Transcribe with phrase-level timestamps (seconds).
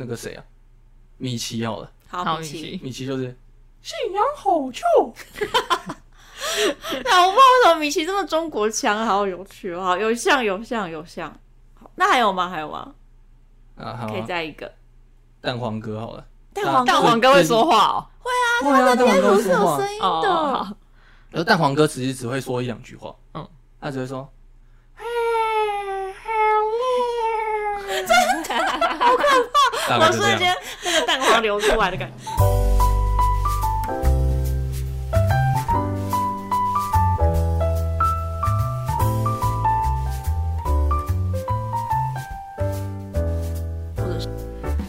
[0.00, 0.44] 那个谁啊，
[1.16, 2.78] 米奇好了，好，好，米奇。
[2.82, 3.36] 米奇，就是
[3.82, 4.84] 信仰好臭，
[7.04, 11.28] 那我不知道为什么米奇这么中国腔，好有趣哦，好有像有像有像。
[11.74, 12.48] 好，那还有吗？
[12.48, 12.94] 还有吗？
[13.76, 14.72] 啊，好可以啊，再一个。
[15.40, 16.24] 蛋黄哥好了，
[16.54, 18.06] 蛋黄蛋黄哥会说话哦。
[18.20, 18.30] 会
[18.72, 20.64] 啊，蛋黄哥不是有声音哦，的。
[20.64, 20.76] 好
[21.32, 23.48] 而蛋黄哥其实只会说一两句话，嗯嗯，
[23.80, 24.18] 他只会说，
[28.98, 29.57] 好可大怕！
[29.96, 32.14] 我瞬间那个蛋黄流出来的感觉。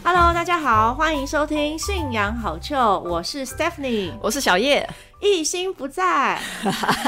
[0.04, 4.88] Hello，大家好，欢迎收听《信仰好臭》，我是 Stephanie，我是小叶，
[5.20, 6.40] 一心不在。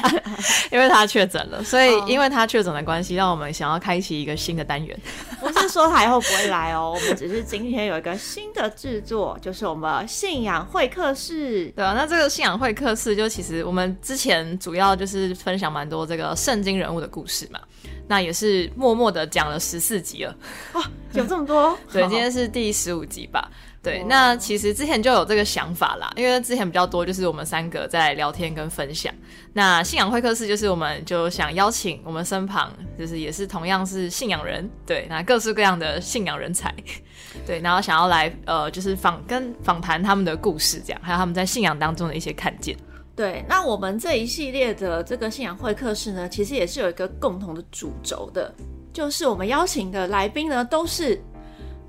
[0.71, 4.97] 因为他确诊了，所以哦因为他确诊的关系，让我们想要开启一个新的单元。
[5.39, 11.65] 不是说他以后不会来哦，我们只是今天有一个新的制作，就是我们信仰会客室。
[11.75, 17.59] 对啊，那这个信仰会客室，就其实我们之前主要就是分享蛮多这个圣经人物的故事嘛，
[18.07, 20.35] 那也是默默的讲了十四集了。
[20.73, 21.77] 哇有这么多？
[21.91, 23.49] 对，好今天是第十五集吧。
[23.83, 29.11] 对，那其实之前就有这个想法啦，因为之前比较多就是我们三个在聊天跟分享。
[29.53, 36.71] 那信仰会客室就是我们就想邀请我们身旁就是也是同样是信仰人，对，那各式各样的信仰人才，
[37.43, 42.77] 对，然后想要来呃就是访跟访谈他们的故事，这样还有他们在信仰当中的一些看见。
[43.15, 48.53] 对，那我们这一系列的这个信仰会客室呢，其实也是有一个共同的主轴的，
[48.93, 51.21] 就是我们邀请的来宾呢都是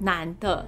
[0.03, 0.65] 男的。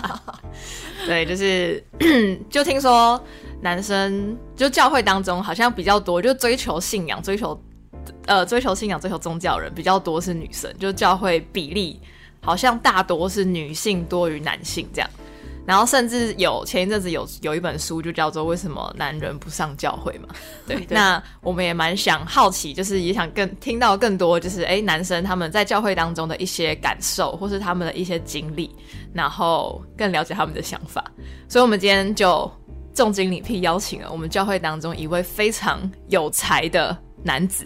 [1.06, 1.82] 对，就是
[2.50, 3.22] 就听说
[3.62, 7.58] 男生就教会当中好像比较多，就追求信仰、追求
[8.26, 12.00] 呃追求信仰、追求宗教人比较多是女生，就教会比例
[12.42, 15.10] 好像大多是女性多于男性这样。
[15.70, 20.34] 然后甚至有前一阵子有有一本书就叫做《为什么男人不上教会》嘛，
[20.66, 28.74] 对，对那我们也蛮想好奇，就是也想更听到更多，就是哎男生他们在教会当中的一些感受，或是他们的一些经历，
[29.14, 31.04] 然后更了解他们的想法。
[31.48, 32.50] 所以，我们今天就
[32.92, 37.64] 重金礼聘邀请了我们教会当中一位非常有才的男子。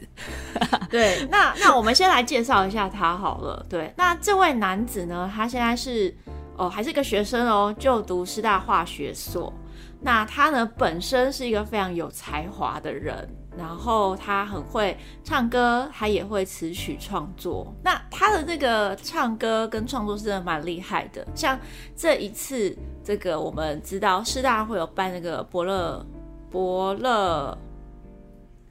[0.90, 3.64] 对，那那我们先来介绍一下他好了。
[3.66, 6.14] 对，那这位男子呢，他现在是
[6.56, 9.52] 哦还是一个学生哦，就读师大化学所。
[10.00, 13.26] 那他呢本身是一个非常有才华的人，
[13.56, 17.74] 然后他很会唱歌，他也会词曲创作。
[17.82, 21.26] 那他的这个唱歌跟创作是真的蛮厉害的。
[21.34, 21.58] 像
[21.96, 26.04] 这一次，这个我们知道师大会有办那个伯乐
[26.50, 27.56] 伯乐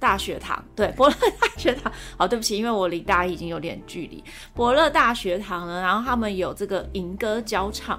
[0.03, 1.90] 大学堂，对，伯乐大学堂。
[2.18, 4.22] 好，对不起，因为我离大一已经有点距离。
[4.53, 7.97] 伯乐大学堂呢，然后他们有这个吟歌交唱，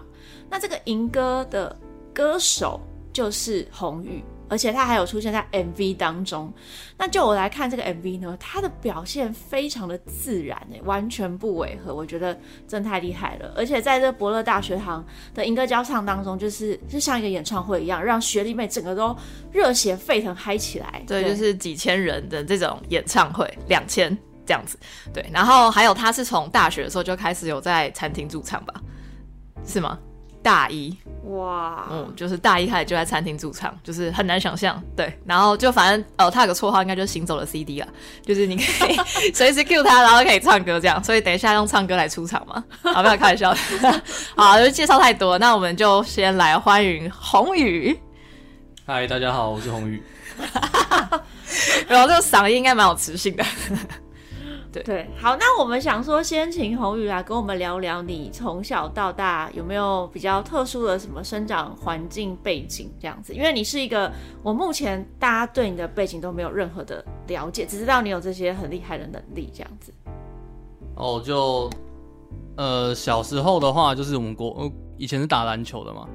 [0.51, 1.75] 那这个吟歌的
[2.13, 2.79] 歌手
[3.11, 4.23] 就是红宇，
[4.55, 6.53] 而且他还有出现在 MV 当中。
[6.97, 12.39] 那就我来看这个 MV 呢，他的表现非常的自然诶，完全不违和，我觉得
[12.69, 13.53] 真太厉害了。
[13.57, 15.05] 而且在这伯乐大学堂
[15.35, 19.17] 的吟歌交唱当中，就是就像一个演唱会一样，让学弟妹整个都
[19.51, 21.03] 热血沸腾嗨起来。
[21.05, 24.17] 对，就是几千人的这种演唱会，两千
[24.47, 24.79] 这样子。
[25.13, 28.75] 对，然后还有他是从大学的时候就开始有在餐厅驻唱吧？
[29.67, 29.99] 是吗？
[30.45, 30.95] 大一，
[31.25, 34.81] 哇，嗯，就是大一开始就在餐厅驻唱，就是很难想象。
[34.95, 37.89] 对，然后就反正呃，他有个绰号应该就是行走的 CD 啦，
[38.23, 38.97] 就是你可以
[39.33, 41.03] 随时 cue 他，然后可以唱歌这样。
[41.03, 43.57] 所以等一下用唱歌来出场嘛，好，不要开玩笑。
[44.37, 47.99] 好，就介绍太多，那我们就先来欢迎宏宇。
[48.87, 50.03] 嗨，大家好，我是宏宇。
[51.89, 53.43] 然后这个嗓音应该蛮有磁性的。
[54.83, 63.35] 对，好，那我们想说，先请宏宇来跟我们聊聊你从小到大有没有比较特殊的什么生长环境背景这样子？
[63.35, 64.13] 因为你是一个，
[64.43, 69.93] 我目前大家对你的背景都没有任何的了解，只知道你有这些很厉害的能力这样子。
[70.97, 71.71] 哦，就
[72.57, 76.09] 呃小时候的话，就是我们国呃以前是打篮球的嘛，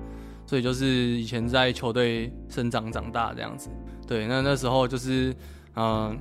[0.46, 3.70] 所以就是以前在球队生长长大这样子。
[4.08, 5.32] 对，那那时候就是
[5.76, 6.18] 嗯、呃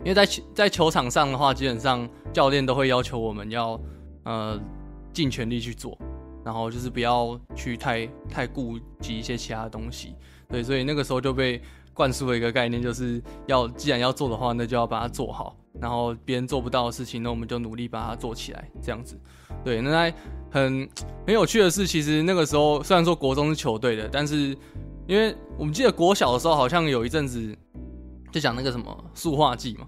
[0.00, 3.80] 因为在球在球场上的话，基本上教练都会要求我们要
[4.24, 4.60] 呃
[5.12, 5.98] 尽全力去做，
[6.44, 10.14] 然后就是不要去太太顾及一些其他的东西。
[10.48, 11.60] 对，所以那个时候就被
[11.92, 15.56] 灌输了一个概念，就是要既然要做的话，那就要把它做好。
[15.80, 19.16] 然后别人做不到的事情，那我们就努力把它做起来，这样子。
[19.62, 20.14] 对，那在
[20.50, 20.88] 很
[21.26, 24.56] 很有趣的是，其实那个时候虽然说国中是球队的，但是
[25.06, 27.56] 因为我们记得国小的时候好像有一阵子
[28.30, 29.86] 就讲那个什么塑化剂嘛，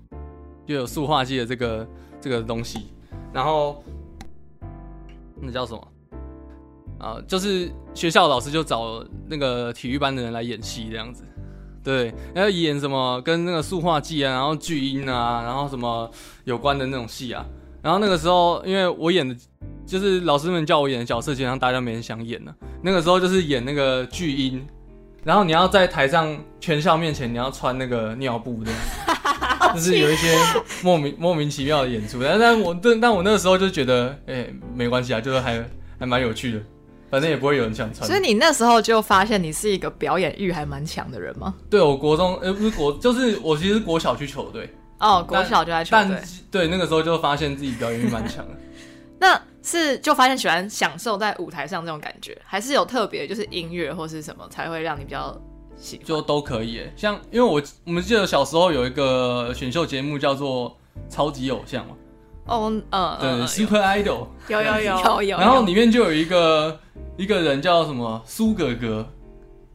[0.66, 1.88] 就有塑化剂的这个
[2.20, 2.92] 这个东西，
[3.32, 3.82] 然后
[5.40, 5.88] 那叫什么？
[6.98, 11.24] 啊，就是学校老师就找那个体育班的人来演戏这样子，
[11.82, 16.10] 对，然后演什么跟那个塑化剂啊，然后巨婴啊，然后什么
[16.44, 17.46] 有关的那种戏啊。
[17.82, 19.34] 然后那个时候，因为我演的，
[19.86, 22.54] 就是老师们叫我演的角色，基本上大家没人想演了。
[22.82, 24.62] 那个时候就是演那个巨婴，
[25.22, 30.36] 然后你要在台上全校面前，你要穿那个尿布这样， 就是有一些
[30.82, 32.22] 莫名莫名其妙的演出。
[32.22, 35.62] 但但我但但我那个时候就觉得，哎、没关系啊，就是还
[35.98, 36.60] 还蛮有趣的，
[37.10, 38.06] 反正也不会有人想穿。
[38.08, 41.54] 所以你那时候就发现你是一个表演欲还蛮强的人吗？
[41.68, 44.68] 对我国中，呃，不是国，就是我其实国小去球队，
[44.98, 46.18] 哦，国小就在球但队，
[46.50, 48.56] 对那个时候就发现自己表演欲蛮强的。
[49.20, 55.38] 那是就发现喜欢享受在舞台上这种感觉，还是有特别就是音乐或是什么才会让你比较
[55.76, 56.06] 喜欢？
[56.06, 56.92] 就都可以耶。
[56.96, 60.70] 像因为我我们记得小时候有一个选秀节目叫做
[61.08, 61.94] 《超级偶像》嘛，
[62.46, 66.80] 哦，嗯，对、嗯 s u p e r Idol，有有有有有，然后有里面就有一个
[67.16, 69.06] 一个人叫什么苏格格，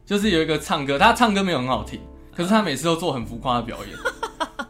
[0.04, 2.00] 就是有一个唱歌，他唱歌没有很好听，
[2.34, 3.96] 可是他每次都做很浮夸的表演。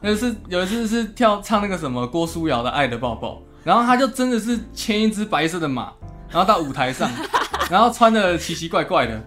[0.02, 3.34] 有一次有一次是跳唱那个什么郭书瑶的《爱的抱抱》，
[3.66, 5.92] 然后他就真的是牵一只白色的马，
[6.30, 7.10] 然后到舞台上，
[7.68, 9.20] 然后穿的奇奇怪怪的，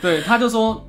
[0.00, 0.86] 对，他就说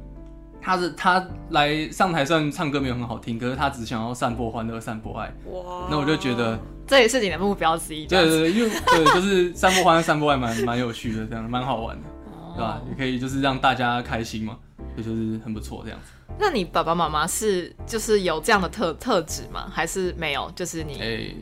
[0.62, 5.26] 他是他来上台虽然唱歌没有很好听，可是他只想要散播欢乐、散播爱。
[5.52, 6.56] 哇那我就觉得，
[6.86, 12.08] 这也是你的目标之一，对对对，因为 对就是散播欢乐、散播爱蛮蛮有趣的，这样蛮好玩的。
[12.56, 12.80] 对吧？
[12.88, 14.56] 也可以就是让大家开心嘛，
[14.96, 16.12] 也就是很不错这样子。
[16.38, 19.68] 那你爸爸妈妈是就是有这样的特特质吗？
[19.74, 20.52] 还是没有？
[20.56, 21.36] 就是你、诶、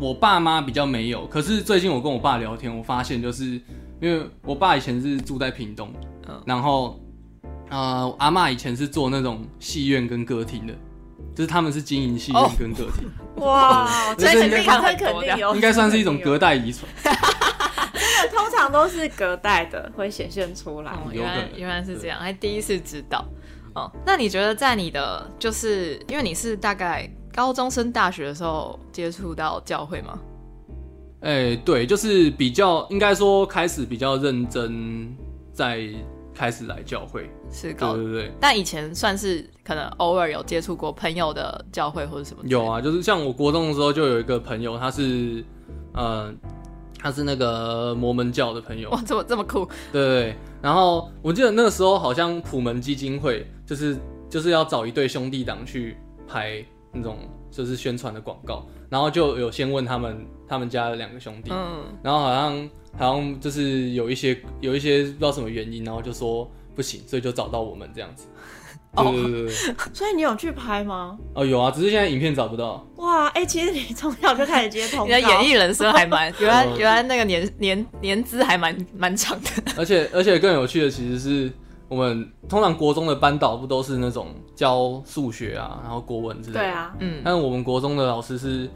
[0.00, 3.60] 我爸妈比较没有，可是最近我跟我爸聊天，我发现就是
[4.00, 5.92] 因为我爸以前是住在屏东，
[6.28, 7.00] 嗯然后
[7.68, 10.72] 呃，阿妈以前是做那种戏院跟歌厅的，
[11.34, 13.08] 就是他们是经营戏院哦跟歌厅，
[13.44, 13.86] 哇，
[14.16, 16.86] 所以肯定这肯定这肯定有，应该算是一种隔代遗传。
[18.32, 20.92] 通常都是隔代的会显现出来。
[20.92, 23.24] 哦，有可能原来原来是这样，还第一次知道。
[23.74, 27.08] 哦，那你觉得在你的就是因为你是大概
[27.38, 30.18] 高中升大学的时候接触到教会吗？
[31.20, 35.16] 哎、对，就是比较应该说开始比较认真，
[35.52, 35.88] 在
[36.34, 37.30] 开始来教会。
[37.48, 42.42] 是高，对对，但以前算是可能偶尔有接触过朋友的教会或者什么。
[42.44, 45.44] 有啊，就是像我国中的时候就有一个朋友，他是
[45.94, 46.34] 呃，
[46.98, 50.36] 他是那个摩门教的朋友，哇，这么这么酷，对对对。
[50.60, 53.96] 然后我记得那个时候好像普门基金会就是
[54.28, 55.96] 就是要找一对兄弟党去
[56.26, 57.18] 拍那种
[57.50, 68.26] 就是宣传的广告，然后就有先问他们他们家的两个兄弟，嗯，然后好像好像就是有一些有一些不知道什么原因，然后就说不行，所以就找到我们这样子。
[68.96, 71.16] 对哦对对对对，所以你有去拍吗？
[71.34, 72.84] 哦有啊，只是现在影片找不到。
[72.96, 79.50] 哇，哎、其实你从小就开始接通告，你的演艺人生还蛮原来 哦原来那个年年年资还蛮蛮长的。
[79.76, 81.52] 而且而且更有趣的其实是
[81.88, 86.60] 我们通常国中的班导不都是那种教数学啊，然后国文之类的。
[86.60, 86.70] 对。
[86.70, 88.68] 啊，嗯，但是我们国中的老师是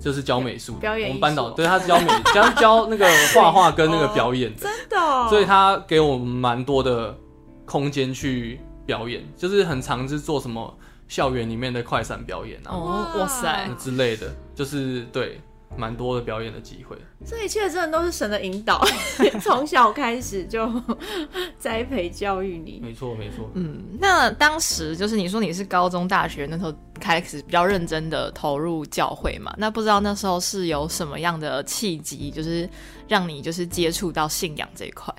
[0.00, 4.52] 就是教美术，表演我们班导对他是教美教教那个画画跟那个表演。
[4.54, 7.16] 的， 真的、哦，所以他给我们蛮多的
[7.64, 10.76] 空间去表演，就是很常是做什么
[11.08, 15.40] 校园里面的快闪表演啊、哦，哇塞，之类的，就是对
[15.76, 16.96] 蛮多的表演的机会。
[17.24, 18.80] 这一切真的都是神的引导，
[19.40, 20.70] 从小开始就
[21.58, 22.78] 栽培教育你。
[22.82, 23.50] 没错没错。
[23.54, 29.54] 嗯，那当时就是你说你是高中、大学那时候开始比较认真的投入教会嘛？
[29.58, 32.68] 那不知道那时候是有什么样的契机，就是
[33.08, 35.14] 让你就是接触到信仰这一块？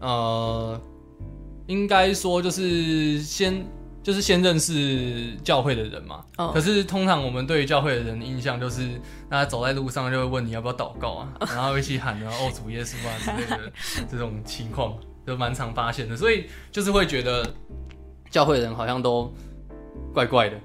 [0.00, 0.80] 呃，
[1.66, 3.64] 应该说就是先
[4.02, 6.24] 就是先认识教会的人嘛。
[6.38, 8.88] 哦可是通常我们对于教会的人的印象就是，
[9.28, 13.72] 大家走在路上就会问你要不要祷告啊，然后一起喊然后哦主耶稣啊之类的
[14.10, 16.16] 这种情况，就蛮常发现的。
[16.16, 17.46] 所以就是会觉得
[18.30, 19.32] 教会的人好像都
[20.14, 20.56] 怪怪的，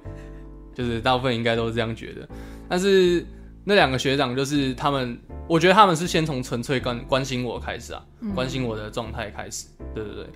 [0.74, 2.28] 就是大部分应该都是这样觉得。
[2.68, 3.26] 但是
[3.64, 10.30] 那两个学长就是他们，我觉得他们是先从纯粹关关心我开始啊，关心我的状态开始，对对对，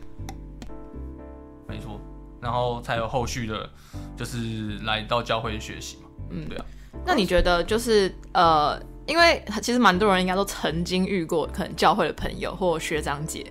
[2.42, 3.70] 然后才有后续的，
[4.16, 6.66] 就是来到教会学习嘛，嗯对啊，
[7.06, 13.46] 那你觉得就是呃，因为其实蛮多人应该都曾经遇过可能教会的朋友或学长姐，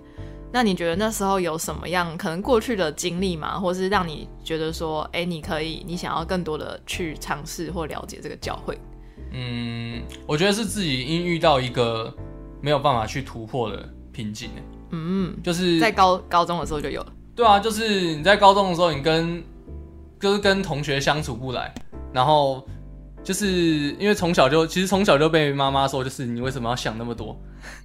[0.52, 3.59] 那你觉得那时候有什么样可能过去的经历吗？
[3.59, 8.78] 或是让你觉得说，哎、你可以，你想要更多的去尝试或了解这个教会？
[9.33, 12.14] 嗯，我觉得是自己因遇到一个
[12.62, 17.12] 没有办法去突破的瓶颈欸，嗯，就是在高高中的时候就有了。
[17.38, 19.40] 对啊，就是你在高中的时候，你跟
[20.18, 21.73] 就是跟同学相处不来，
[22.12, 22.66] 然后
[23.23, 23.47] 就是
[23.92, 27.40] 因为从小就其实从小就被妈妈说，就是你为什么要想那么多，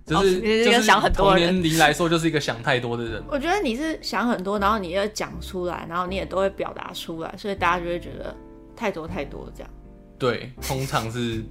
[0.08, 3.24] 就是、哦你是一个就是想很多的同人年龄来说就是一个想太多的人。
[3.30, 8.36] 我觉得你是想很多，然后你要讲出来，然后你也都会表达出来，所以大家就会觉得
[8.76, 9.70] 太多太多这样。
[10.18, 11.44] 对，通常是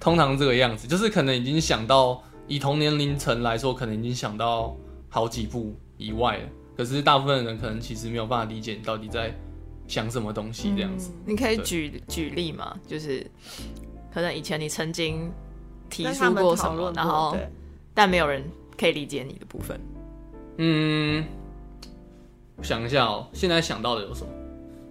[0.00, 4.76] 通常这个样子，就是可能已经想到以同年龄层来说，可能已经想到
[5.08, 6.42] 好几步以外了。
[6.76, 9.34] 可是大部分人可能其实没有办法理解你到底在
[9.86, 11.12] 想什么东西这样子。
[11.24, 12.76] 你可以举举例吗？
[12.86, 13.24] 就是
[14.12, 15.30] 可能以前你曾经
[15.90, 17.48] 提出过什么然后对
[17.92, 18.42] 但没有人
[18.76, 19.78] 可以理解你的部分。
[20.56, 21.24] 嗯，
[22.62, 24.30] 想一下哦，现在想到的有什么？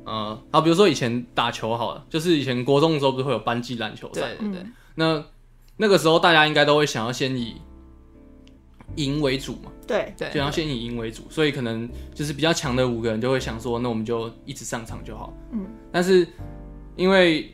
[0.05, 4.49] 呃，好，比如说以前打球好了，就是以前国中的时候不是会有班级篮球赛对？
[4.49, 5.23] 对那
[5.77, 7.55] 那个时候大家应该都会想要先以
[8.97, 10.13] 赢为主嘛，对。
[10.17, 10.29] 对。
[10.31, 15.33] 就要先以赢为主，所以可能就是比较强的五个人就会想说，那我们就一直上场就好。
[15.51, 16.27] 嗯，但是
[16.95, 17.53] 因为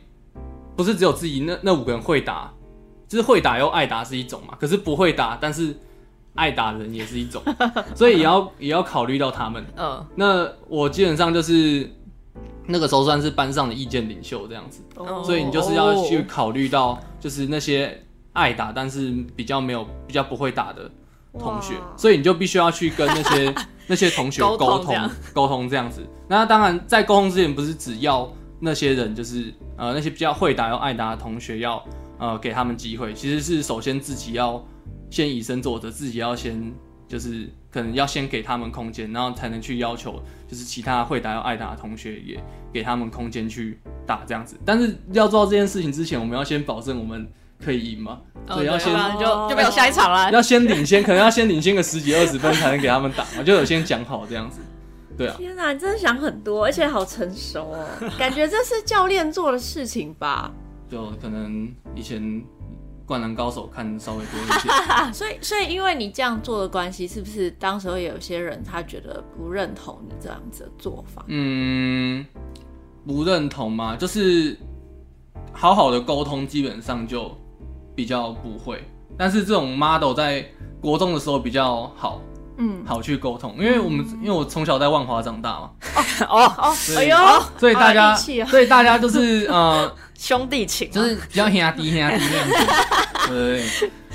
[0.76, 2.52] 不是只有自己那那五个人会打，
[3.08, 5.76] 就是会打又爱打是一种嘛，可是不会打，但是
[6.34, 7.42] 爱打人也是一种，
[7.94, 9.64] 所以也要也要考虑到他们。
[9.76, 11.90] 嗯，那我基本上就是
[12.66, 18.00] 那个时候算是班上的意见领袖这样子，哦所以你就是要去考虑到就是那些
[18.32, 20.88] 爱打但是比较没有比较不会打的
[21.38, 23.54] 同学，所以你就必须要去跟那些
[23.86, 26.06] 那些同学沟通沟通这样子。
[26.28, 31.82] 那当然，在沟通之前，不是只要那些人就是呃那些比较会打又爱打的同学要
[32.18, 34.64] 呃给他们机会，其实是首先自己要
[35.10, 36.72] 先以身作则，自己要先
[37.08, 44.58] 就是可能要先给他们空间，然后才能去要求就是其他会打又爱打的同学也给他们空间去打这样子。
[44.64, 47.28] 但是要做到这件事情之前，我们要先保证我们
[47.64, 50.30] 可以赢嘛，所以要先就就没有下一场了。
[50.32, 54.60] 要先领先， 可能要先领先个十几二十分才能给他们打嘛，就有先讲好这样子。
[55.18, 57.86] 对啊，天哪，你真的想很多，而且好成熟哦，
[58.18, 60.50] 感觉这是教练做的事情吧？
[60.90, 62.42] 就可能以前
[63.04, 64.68] 灌篮高手看稍微多一些，
[65.12, 71.22] 所以，所以因为你这样做的关系，是不是当时候也有些人他觉得不认同你这样子的做法？
[71.28, 72.24] 嗯，
[73.06, 73.94] 不认同吗？
[73.96, 74.56] 就是
[75.52, 77.36] 好好的沟通，基本上就
[78.00, 78.82] 比较不会。
[79.18, 80.42] 但是这种 model 在
[80.80, 82.18] 国中的时候比较好，
[82.56, 85.70] 嗯，好去沟通，因为我们因为我从小在万华长大嘛，
[86.26, 93.64] 哦，哦，所以哎呦，所以大家所以大家就是呃，兄弟情，就是比较压低压低那样子，对。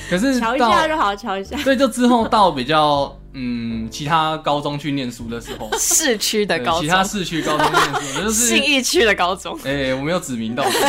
[0.07, 1.57] 可是瞧一下就好，瞧一下。
[1.57, 9.57] 所以就之后到比较嗯其他高中去念书的时候，市区的高中，其他市区高中念书，就是信义区的高中。
[9.63, 10.79] 哎、我没有指名道姓，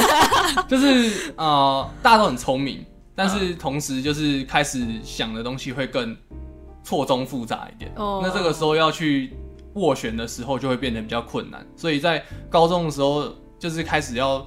[0.68, 6.14] 就是呃，大家都很聪明，但是同时就是开始想的东西会更
[6.84, 7.90] 错综复杂一点。
[7.96, 9.32] 哦那这个时候要去
[9.76, 11.66] 斡旋的时候，就会变得比较困难。
[11.74, 14.46] 所以在高中的时候，就是开始要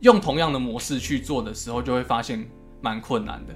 [0.00, 2.48] 用同样的模式去做的时候，就会发现
[2.80, 3.54] 蛮困难的。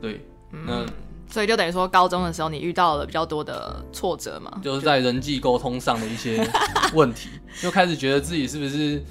[0.00, 0.86] 对，嗯
[1.28, 4.60] 所以就等于说，高中的时候你遇到了比较多的挫折嘛？
[4.62, 6.46] 就是在人际沟通上的一些
[6.92, 7.30] 问题，
[7.62, 9.02] 就开始觉得自己是不是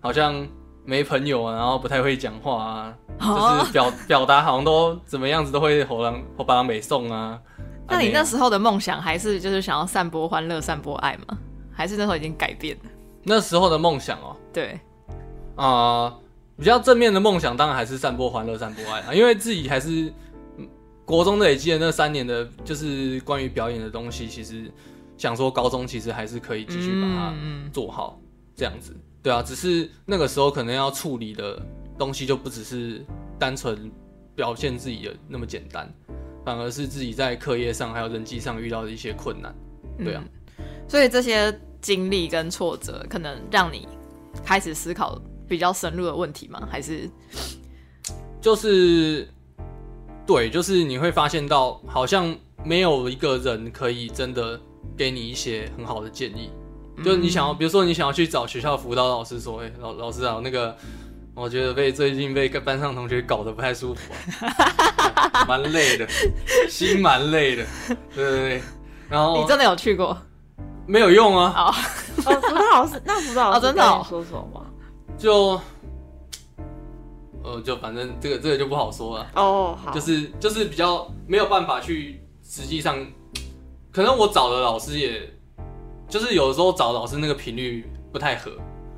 [0.00, 0.46] 好像
[0.84, 7.40] 没朋友啊，然后不太会讲话啊，哦就是表表达好像都怎么样子都会吼狼吼把狼美送啊。
[7.88, 11.36] 那你啊那时候的梦想还是就是想要散播欢乐、散播爱吗？
[11.72, 12.90] 还是那时候已经改变了？
[13.24, 14.78] 那时候的梦想哦，对，
[15.56, 16.14] 啊、
[16.56, 20.12] 比较正面的梦想当然还是散播欢乐、散播爱啊，因为自己还是
[20.56, 20.68] 嗯
[21.04, 24.70] 国中累积的那三年的，就是关于表演的东西，其实
[25.16, 28.20] 想说高中其实还是可以继续把它嗯做好，
[28.54, 31.60] 这样子，对啊，只是那个时候可能要处理的
[31.98, 33.04] 东西就不只是
[33.38, 33.90] 单纯
[34.34, 35.92] 表现自己的那么简单，
[36.44, 39.54] 反而是自己在课业上还有人际上遇到的一些困难，
[39.98, 40.22] 对啊，
[40.58, 43.88] 嗯所以这些经历跟挫折，可能让你
[44.44, 45.20] 开始思考
[45.54, 46.60] 比较深入的问题吗？
[46.68, 47.08] 还是
[48.40, 49.28] 就是
[50.26, 54.60] 对，就是你会发现到好像没有一个人可以真的
[54.96, 56.50] 给你一些很好的建议。
[57.04, 60.76] 就是你想要，比如说你想要去找学校辅导老师说，哎、老老师啊，那个
[61.36, 64.12] 我觉得被最近被班上同学搞得不太舒服、
[64.44, 66.08] 啊，蛮累的，
[66.68, 67.64] 心蛮累的，
[68.12, 68.62] 对对对。
[69.08, 70.18] 然后你真的有去过？
[70.86, 71.72] 没有用啊，哦，
[72.22, 74.66] 辅导老师，那辅导老师哦真的说什么吗？
[75.18, 75.60] 就
[77.42, 79.30] 呃就反正这个这个就不好说了。
[79.34, 82.96] 哦，好，就是就是比较没有办法去实际上，
[83.92, 85.28] 可能我找的老师也，
[86.08, 88.52] 就是有的时候找老师那个频率不太合，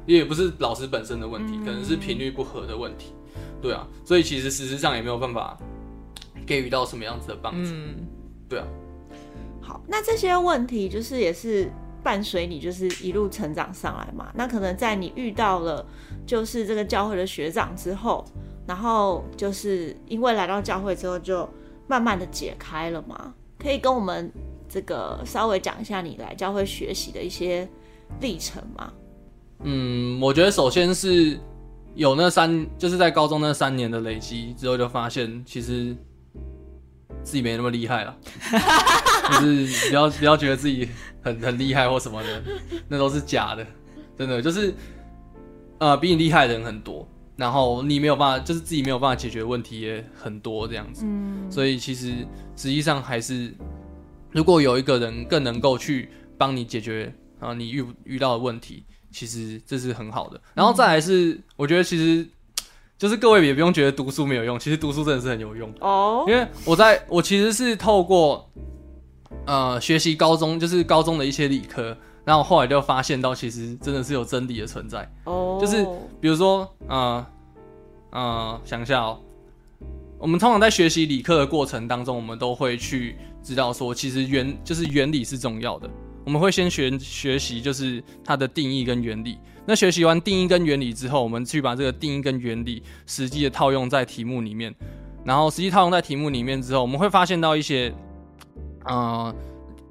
[0.07, 3.13] 也不是老师本身的问题，可能是频率不合的问题，
[3.61, 5.57] 对啊，所以其实实质上也没有办法
[6.47, 8.07] 给予到什么样子的帮助，嗯，
[8.49, 8.67] 对啊，
[9.61, 11.71] 好，那这些问题就是也是
[12.03, 14.31] 伴随你就是一路成长上来嘛。
[14.35, 15.85] 那可能在你遇到了
[16.27, 18.25] 就是这个教会的学长之后，
[18.67, 21.49] 然后就是因为来到教会之后，就
[21.87, 23.33] 慢慢的解开了嘛。
[23.59, 24.31] 可以跟我们
[24.69, 27.67] 这个稍微讲一下你来教会学习的一些
[28.21, 28.93] 历程吗？
[29.61, 31.39] 嗯，我觉得首先是
[31.95, 35.97] 有那三，就是在高中那三年的累积之后，就发现其实
[37.23, 38.15] 自己没那么厉害了，
[39.41, 40.87] 就是不要不要觉得自己
[41.23, 42.43] 很很厉害或什么的，
[42.87, 43.67] 那都是假的，
[44.19, 44.75] 真的就是
[45.79, 47.07] 呃比你厉害的人很多，
[47.37, 53.55] 然后你没有办法，就是自己没有办法解决问题也很多这样子，嗯，所以其实实际上还是
[54.31, 58.85] 如果有一个人更能够去帮你解决啊你遇遇到的问题。
[59.13, 62.29] 其实这是很好的，然后再来是，我觉得其实
[62.99, 65.73] 就是各位也不用觉得读书没有用，其实读书真的是很有用。
[65.81, 68.47] 哦，因为我在我其实是透过
[69.47, 75.09] 呃学习高中，就是高中的一些理科，然后后来就发现到其实真的是有真理的存在。
[75.25, 75.87] 哦，就是
[76.21, 77.25] 比如说，呃
[78.11, 79.21] 呃，想一下哦，
[80.19, 85.89] 我们通常在学习理科的过程当中，我们都会去知道说，其实原就是原理是重要的。
[86.25, 89.39] 我们会先学学习，就是它的定义跟原理。
[89.65, 94.75] 那学习完定义跟原理之后，我们去把这个定义跟原理实际的套用在题目里面。
[95.25, 97.93] 然后实际套用在题目里面之后，我们会发现到一些，
[98.85, 99.35] 呃，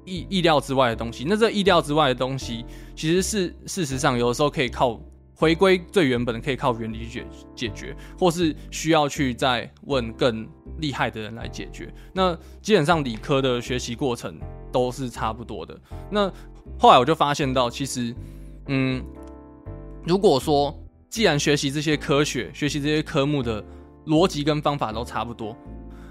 [0.06, 1.26] 意意料之外的东西。
[1.28, 4.98] 那这意料之外的东西，其实是事实上有的时候可以靠
[5.34, 10.48] 回归最原本的，可以靠原理去解解决，或是需要去再问更
[10.78, 11.92] 厉害的人来解决。
[12.14, 14.34] 那基本上理科的学习过程。
[14.72, 15.74] 都是差不多的。
[16.10, 16.30] 那
[16.78, 18.14] 后来我就发现到，其实，
[18.66, 19.02] 嗯，
[20.04, 20.76] 如果说
[21.08, 23.64] 既然学习这些科学、学习这些科目的
[24.06, 25.56] 逻辑跟方法都差不多，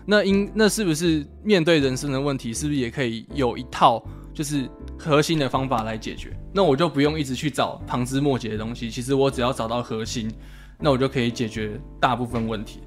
[0.06, 6.32] 那应那是不是面对人生的问题，是不是也可以有一套就是核心的方法来解决？
[6.54, 8.90] 那我就不用一直去找旁枝末节的东西。
[8.90, 10.32] 其实我只要找到核心，
[10.80, 12.82] 那我就可以解决大部分问题。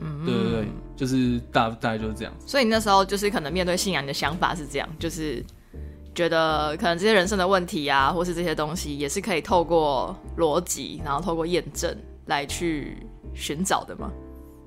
[0.00, 2.34] 嗯，对对对，就是大大概就是这样。
[2.44, 5.44] 所以你那时候就是可能面对信仰，你的想法是这样，就是
[6.14, 12.98] 觉得可能这些人生的问题啊，或是这些东西，也是可以透过逻辑，然后透过验证来去
[13.32, 14.10] 寻找的吗？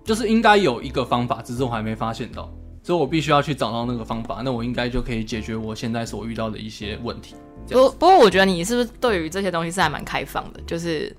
[0.08, 7.36] 就是应该有一个方法，只是我还没发现到，所以我必须要去找到那个方法，那我应该就可以解决我现在所遇到的一些问题。
[7.70, 10.62] 不不过，我觉得你是不是对于这些东西是还蛮开放的？
[10.66, 11.16] 就是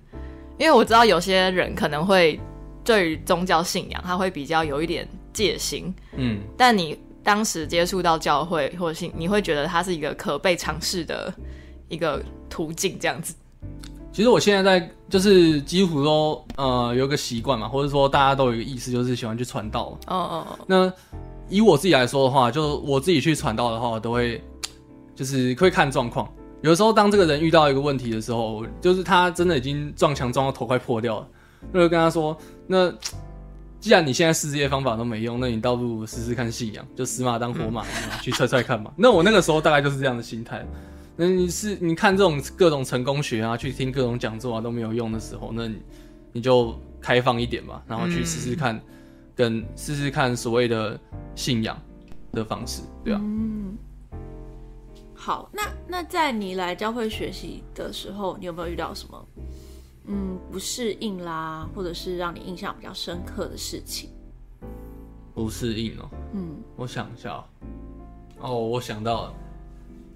[0.59, 2.40] 因为我知道有些人可能会。
[2.85, 11.31] 对于宗教信仰，他会比较有一点戒心，嗯，但你当时接触到教会或者信，你会觉得它是一个可被尝试的
[11.90, 13.35] 一个途径，这样子。
[14.18, 19.96] 其实我现在在就是几乎都呃有一个习惯嘛，或者说大家都有一个意思，就是喜欢去传道。
[20.09, 20.59] 哦哦哦。
[20.66, 20.92] 那
[21.48, 24.42] 以我自己来说的话，就我自己去传道的话，都会
[25.14, 26.28] 就是会看状况。
[26.62, 31.28] 有的时候，当这个人遇到一个问题的时候，就是他真的已经撞墙撞到头快破掉了。
[31.70, 32.92] 那就跟他说：“那
[33.78, 37.85] 既然你现在试这些方法都没用，那你倒不如试试看信仰，就死马当活马，
[38.20, 40.66] 去踹踹看嘛。”那我那个时候大概就是这样的心态。
[41.20, 45.76] 那你是你看这种各种成功学啊，去听各种讲座啊都没有用的时候，那你
[46.35, 48.81] 你就开放一点吧，然后去试试看，
[49.35, 50.98] 跟试试看所谓的
[51.35, 51.76] 信仰
[52.31, 53.20] 的方式，对啊。
[53.20, 53.76] 嗯。
[55.12, 59.28] 好，那那在你来教会学习的时候，你有没有遇到什么？
[60.07, 64.09] 嗯，不适应啦，或者是让你印象比较深刻的事情。
[65.35, 67.44] 不适应哦，嗯，我想一下，
[68.40, 69.35] 哦，我想到了，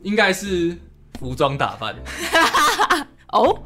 [0.03, 0.79] 应该是
[1.19, 1.95] 服装打扮。
[3.33, 3.63] 哦，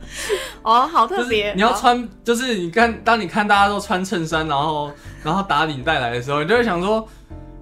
[0.62, 1.52] 哦，好特别。
[1.54, 4.90] 你要穿，就是你看，当你看大家都穿衬衫，然后
[5.24, 7.06] 然后打领带来的时候，你就会想说。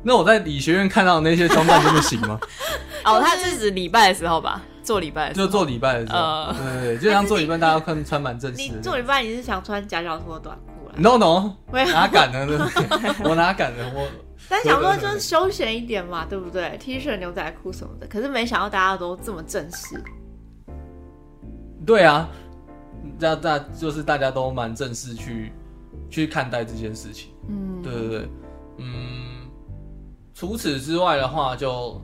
[0.06, 2.38] 那我在理学院看到的那些装扮真的行吗？
[3.06, 8.58] 哦，他是指礼拜的时候吧，做礼拜就做礼拜的时候，对对，就像做礼拜 大家看穿蛮正式。
[8.60, 11.54] 你做礼拜你是想穿夹脚拖短裤了？No No，
[11.90, 12.46] 哪敢呢？
[13.24, 13.90] 我哪敢呢？
[13.94, 14.06] 我
[14.48, 20.02] 但想说就是休闲一点嘛，对不对？T 恤、牛仔裤什么的，可是没想到大家都这么正式。
[21.86, 22.28] 对啊，
[23.18, 25.52] 大大就是大家都蛮正式去
[26.08, 27.32] 去看待这件事情。
[27.48, 28.28] 嗯，对对对，
[28.78, 29.48] 嗯。
[30.34, 32.02] 除此之外的话，就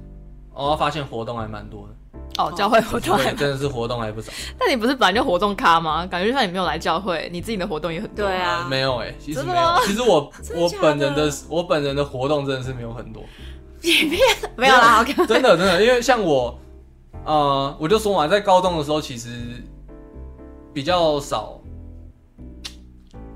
[0.54, 1.94] 哦发现活动还蛮多的。
[2.38, 4.32] 哦，教会活动真的是活动还不少。
[4.58, 6.06] 但你不是本来就活动咖吗？
[6.06, 8.26] 感觉像你没有来教会，你自己的活动也很多。
[8.26, 9.80] 对啊，没有哎，其实没有。
[9.84, 13.22] 其实我 我本人的我本人的活动真的是没有很多。
[14.56, 16.58] 没有啦，真的真的，因为像我，
[17.24, 19.28] 呃，我就说嘛，在高中的时候其实
[20.72, 21.60] 比较少，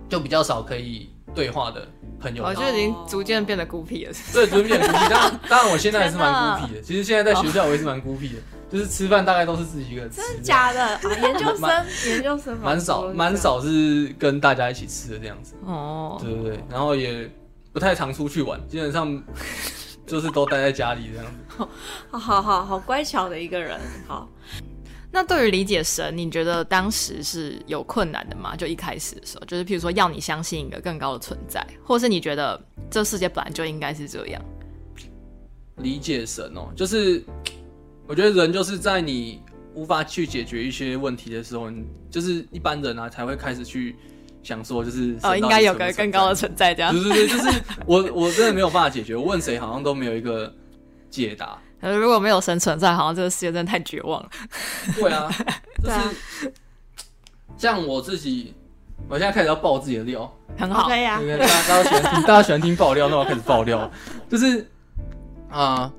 [0.08, 1.86] 就比较少可以对话的。
[2.20, 4.12] 朋友，我就已经逐渐变得孤僻了。
[4.32, 5.08] 对，逐渐变孤僻。
[5.10, 6.80] 当然，当然，我现在还是蛮孤僻的。
[6.80, 8.34] 其实现在在学校，我也是蛮孤僻的。
[8.74, 10.82] 就是吃饭大概都是自己一个人吃，真的假的？
[10.98, 13.36] 啊研究生，研究生蛮少蛮。
[13.36, 15.54] 少是跟大家一起吃的这样子。
[15.64, 17.30] 哦，对对对，然后也
[17.72, 19.22] 不太常出去玩，基本上
[20.04, 21.68] 就是都待在家里这样子。
[22.10, 23.78] 好好好好乖巧的一个人。
[24.08, 24.28] 好，
[25.12, 28.56] 那对于理解神，你觉得当时是有困难的吗？
[28.56, 32.60] 就一开始的时候，就是譬如说要你相信一个更高的存在，或是你觉得
[32.90, 34.42] 这世界本来就应该是这样？
[35.76, 37.22] 理解神哦，就是
[38.06, 39.42] 我觉得人就是在你
[39.74, 43.96] 无法去解决一些问题的时候，你就是一般人啊才会开始去
[44.42, 46.92] 想说，就是哦，应该有个更高的存在这样。
[46.92, 47.02] 对。
[47.02, 50.52] 对对，就是我我真的没有办法解决，我问谁好像都没有一个
[51.08, 51.58] 解答。
[51.80, 54.30] 可是如果没有神存在，好像这个世界真的太绝望了。
[54.94, 55.30] 对啊，
[55.82, 56.52] 就是
[57.56, 58.54] 像我自己，
[59.08, 60.88] 我现在开始要爆自己的料，很好。
[60.88, 61.04] 为
[61.38, 63.90] 大家大家喜欢听，大家喜欢听爆料，那我要开始爆料，
[64.30, 64.66] 就是
[65.50, 65.92] 啊、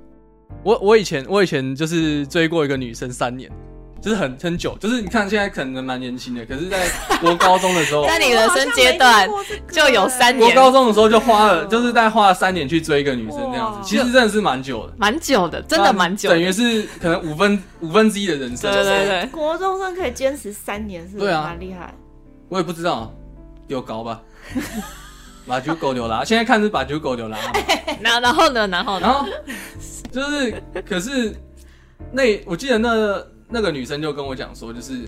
[0.64, 3.50] 我我以前我以前就是追过一个女生三年，
[4.02, 6.88] 就是很很久，就是你看现在可能蛮年轻的，可是在
[7.22, 9.30] 国高中的时候，在你人生阶段
[9.72, 16.36] 就有三年，国高中的时候就花了，就是在花了三年去追一个女生这样子，其实真的是蛮久的，蛮久的，真的蛮久的。
[16.36, 21.44] 等于是可能五分五分之一的人生，对对对，国中生可以坚持三年，是不是对啊。
[21.44, 21.94] 蛮厉害？
[22.50, 23.14] 我也不知道，
[23.68, 24.22] 有高吧。
[25.48, 27.38] 把酒狗流拉，现在看是把酒狗流拉，
[28.02, 29.06] 然然后呢，然后呢？
[29.06, 29.28] 然后
[30.16, 31.36] 就是，可是
[32.12, 35.06] 那我记得那那个女生就跟我讲说，就是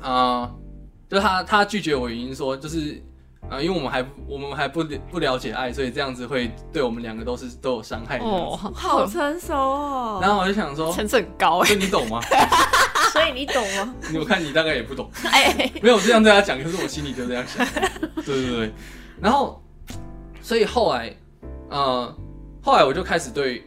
[0.00, 0.54] 啊、呃
[1.10, 3.02] 就她她拒绝我原因说，就是
[3.50, 10.18] 呃，因为我们还我们还不不了解爱，所以这样子会对我们两个都是都有伤害哦，好成熟哦。
[10.22, 11.68] 然后我就想说，层次很高哎。
[11.68, 12.20] 这你懂吗？
[13.12, 13.94] 所以你懂吗？
[14.18, 15.10] 我看你大概也不懂。
[15.30, 17.66] 哎，没有这样对他讲，可是我心里就这样想。
[18.16, 18.72] 对对对，
[19.20, 19.62] 然后，
[20.42, 21.14] 所以后来，
[21.70, 22.14] 呃，
[22.62, 23.64] 后来我就开始对，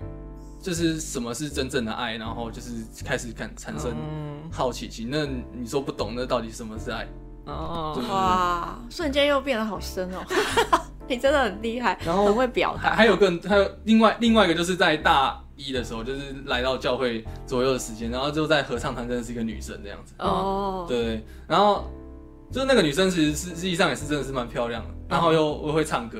[0.62, 2.72] 就是什么是真正的爱，然后就是
[3.04, 5.08] 开始看产生嗯好奇心。
[5.10, 7.08] 那你说不懂，那到底什么是爱？
[7.46, 10.24] 哦哇，瞬间又变得好深哦。
[11.10, 12.92] 你真的很厉害，然后很会表达。
[12.92, 20.14] 还还有更还有另外另外一个就是在大一的时候，就是来到教会左右的时间，然后就在合唱团认识一个女生这样子。
[20.20, 21.92] 哦，对对，然后
[22.52, 26.20] 就是那个女生其实是实际上也是真的是蛮漂亮的，然后又又会唱歌。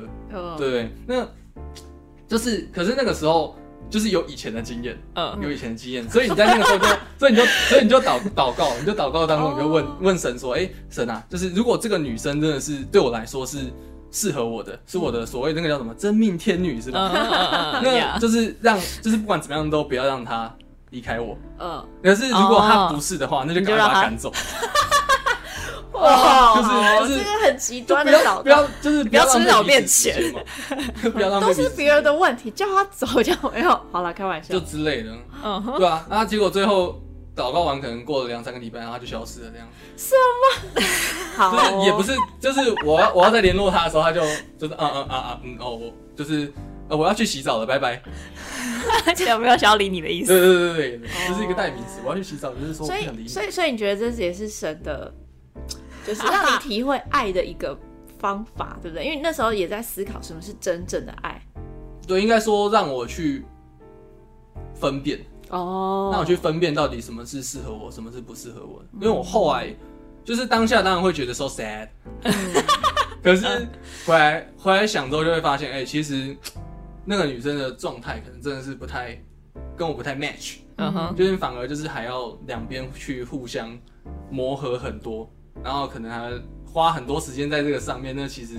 [0.58, 1.26] 对，那
[2.26, 3.56] 就是，可是那个时候
[3.90, 5.38] 就是有以前的经验，嗯。
[5.42, 6.86] 有以前的经验，所以你在那个时候就，
[7.18, 9.96] 所以你就，所以你就祷祷告，你就祷告当中，你就问、哦。
[10.00, 13.58] 问神说，哎、神啊，就是如果这个女生真的是对我来说是
[14.10, 17.10] 适合我的，是我的所谓那个叫什么真命天女是吧？
[17.82, 20.54] 那嗯就是让，就是不管怎么样都不要让她
[20.90, 21.36] 离开我。
[21.58, 22.92] 嗯，可是如果她哦。
[22.94, 24.32] 不是的话，那就赶快把她赶走，
[25.92, 26.56] 哇，
[27.00, 30.40] 就是就是这个很极端的祷要不要，就是不要浪费吃老面彼此时间嘛，
[31.12, 33.70] 不要都是别人的问题，叫他走就没有。
[33.90, 34.60] 好了，开玩笑就。
[34.60, 35.10] 之类的。
[35.44, 37.00] 嗯，对啊，那结果最后
[37.36, 39.68] 祷告完，可能过了两三个礼拜，然后他就消失了，这样。
[41.36, 44.20] 好 就是哦，也不是，就是我要我要再联络他的时候，他就
[44.58, 46.52] 就是嗯嗯啊啊嗯哦，我就是
[46.88, 48.02] 呃我要去洗澡了，拜拜。
[49.06, 50.28] 而且有没有想要理你的意思。
[50.28, 53.24] 对对对对对，这是一个代名词，我要去洗澡，就是说不想理你。
[53.24, 55.12] 以所以所以你觉得这也是神的，
[56.06, 57.78] 就是让你体会爱的一个
[58.18, 59.04] 方法，对不对？
[59.04, 61.40] 因为那时候也在思考什么是真正的爱。
[62.06, 63.44] 对，应该说让我去
[64.74, 68.82] 分辨，哦让我去分辨到底什么是适合我，什么是不适合我。
[68.94, 69.74] 因为我后来
[70.24, 71.88] 就是当下当然会觉得 so sad，
[73.22, 73.46] 可是
[74.04, 76.36] 回来回来想之后就会发现，哎、其实
[77.04, 79.16] 那个女生的状态可能真的是不太
[79.76, 83.78] 跟我不太 match，嗯哼，就是反而就是还要两边去互相
[84.30, 85.30] 磨合很多，
[85.62, 86.30] 然后可能还
[86.64, 88.56] 花很多时间在这个上面，那其实。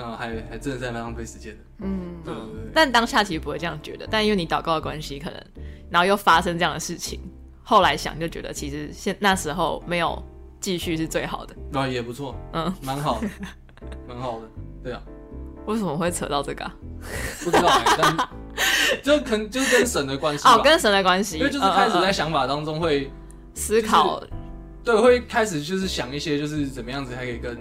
[0.00, 2.70] 嗯，还还真的是在蛮浪费时间的，嗯，对对对。
[2.72, 5.42] 但当下其实不会这样觉得，但因为你祷告的关系，可能
[5.90, 7.20] 然后又发生这样的事情，
[7.64, 10.22] 后来想就觉得其实现那时候没有
[10.60, 11.56] 继续是最好的。
[11.72, 13.28] 啊，也不错，嗯，蛮好的，
[14.06, 14.46] 蛮好的，
[14.84, 15.02] 对啊，
[15.66, 16.72] 为什么会扯到这个、啊？
[17.42, 18.28] 不知道欸，但
[19.02, 23.10] 就可能就是跟神的关系，哦，跟神的关系，因为就是开始在想法当中会，
[23.52, 24.22] 思考，
[24.92, 27.58] 对，会开始就是想一些就是怎么样子才可以跟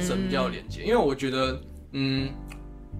[0.00, 1.60] 神比较有连接，因为我觉得，
[1.92, 2.28] 嗯，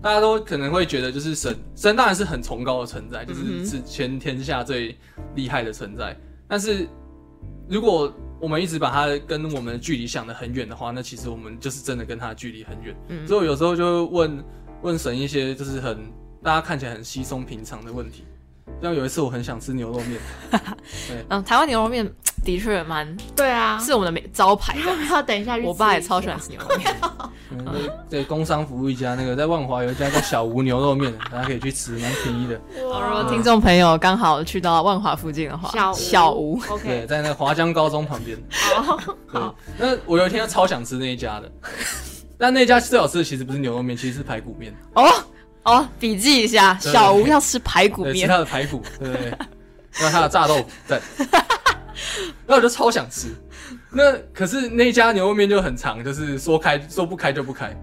[0.01, 4.97] 大家都可能会觉得就是神，神当然是很崇高的存在，就是是全天下最
[5.35, 6.87] 厉害的存在，但是
[7.69, 12.95] 如果我们一直把它跟我们的距离想得很远的话，那其实我们就是真的跟它的距离很远。
[13.09, 13.27] 嗯。
[13.27, 14.45] 所以我有时候就会问
[14.83, 15.99] 问神一些就是很
[16.43, 18.25] 大家看起来很稀松平常的问题。
[18.83, 20.21] 像有一次我很想吃牛肉面，
[21.29, 22.07] 嗯，台湾牛肉面
[22.45, 24.81] 的确蛮对啊，是我们的招牌的。
[24.87, 25.57] 要不要等一下？
[25.65, 26.39] 我爸也超喜欢。
[26.39, 26.95] 吃牛肉面，
[27.51, 32.61] 嗯，对对，工商服务一家，那个在万华有一家叫小吴牛肉面，大家可以去吃，蛮便宜的。
[32.77, 35.97] 如果听众朋友刚好去到万华附近的话，小吴。
[35.97, 38.37] 小吴，对，OK，在那个华江高中旁边。
[38.51, 38.99] 好，
[39.33, 39.43] 对，
[39.79, 41.51] 那我有一天就超想吃那一家的，
[42.37, 45.09] 但那家最好吃的其实不是牛肉面，其实是排骨面，哦？
[45.65, 49.31] 哦，笔记一下，小吴要吃排骨面，吃他，的排骨，对对。
[49.31, 49.39] 对，
[50.03, 51.01] 那它的炸豆腐在，
[52.47, 53.29] 然后我就超想吃。
[53.91, 57.75] 那可是那家牛肉面就很长，就是说开说不开就不开。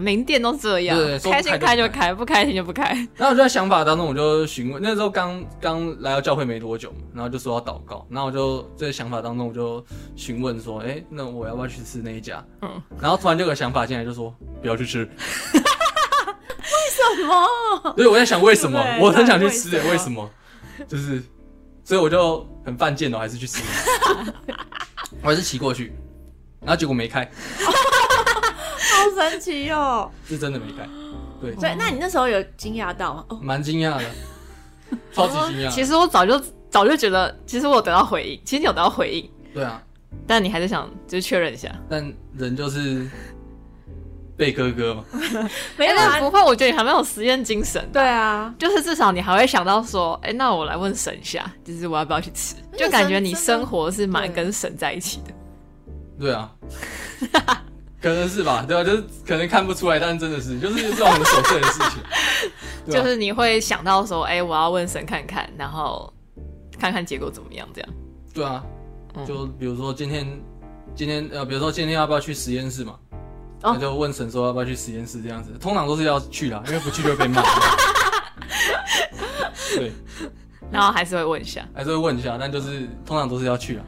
[0.00, 2.94] 名店都这样开心开就不开不开心就不开。
[3.16, 12.44] 然后我就在想法当中，我就询问，那时候刚刚来到教会没多久嘛，然后就说要祷告，然后我就在想法当中，我就询问说，哎，那我要不要去吃那一家？
[12.62, 14.98] 嗯嗯，然后突然就有个想法进来，就说不要去吃。
[15.50, 17.92] 为什么？
[17.96, 20.30] 所以我在想为什么，我很想去吃的，到底为什为什么？
[20.86, 21.20] 就是，
[21.88, 23.62] 所以我就很犯贱的，我还是去试，
[25.24, 25.90] 我还是骑过去，
[26.60, 27.24] 然后结果没开，
[27.56, 30.10] 好神奇哦！
[30.26, 30.86] 是真的没开，
[31.40, 33.24] 对，所以，那你那时候有惊讶到吗？
[33.30, 34.04] 哦，蛮惊讶的，
[35.14, 35.70] 超级惊讶。
[35.70, 39.82] 其实我早就早就觉得，其实我有得到回应，其实你有得到回应，对啊，
[40.26, 41.74] 但你还是想就是确认一下。
[41.88, 43.08] 但人就是
[44.38, 48.00] 被哥哥嘛，哎 没有啊，但不会，我觉得你还蛮有实验精神的。
[48.00, 52.54] 对啊，就是至少你还会想到说，哎、那我来问神一下，就是我要不要去吃？
[52.76, 55.34] 就感觉你真的生活是蛮对跟神在一起的。
[56.20, 56.52] 对啊，
[58.00, 62.02] 可能是吧，对啊，就是可能看不出来，但是真的是，就是这种很琐碎的事情，
[62.86, 66.12] 对啊就是你会想到说，哎、我要问神看看，然后
[66.78, 67.90] 看看结果怎么样，这样。
[68.32, 68.64] 对啊，
[69.16, 70.24] 嗯就比如说今天，
[70.94, 72.94] 今天呃，比如说今天要不要去实验室嘛？
[73.62, 77.42] 哦那就问神说要不要去实验室这样子，通常都是要去啦，因为不去就会被骂。
[79.74, 79.92] 对，
[80.70, 83.84] 然后还是会问一下，还是会问一下，但就是通常都是要去啦。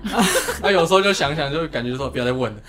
[0.62, 2.60] 那有时候就想想，就感觉说不要再问了，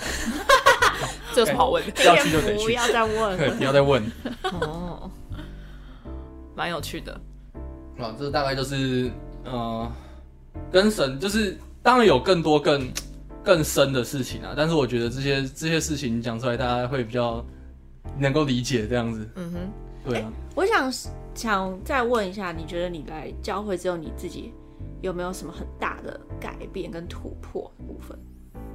[1.34, 2.04] 这有什么好问的？
[2.06, 4.12] 要去就得去，不要再问对，问不要再问。
[4.62, 5.12] 哦，
[6.56, 7.14] 蛮有趣的。
[8.00, 9.12] 啊，这大概就是
[9.44, 9.92] 呃，
[10.72, 12.92] 跟神就是当然有更多更
[13.44, 17.44] 更深的事情啊，但是我觉得这些这些事情讲出来，大家会比较
[18.20, 19.28] 能够理解这样子。
[19.36, 19.60] 嗯哼，
[20.06, 20.92] 对啊，我想
[21.34, 24.54] 想再问一下，你觉得你来教会之后，你自己
[25.02, 28.18] 有没有什么很大的改变跟突破的部分？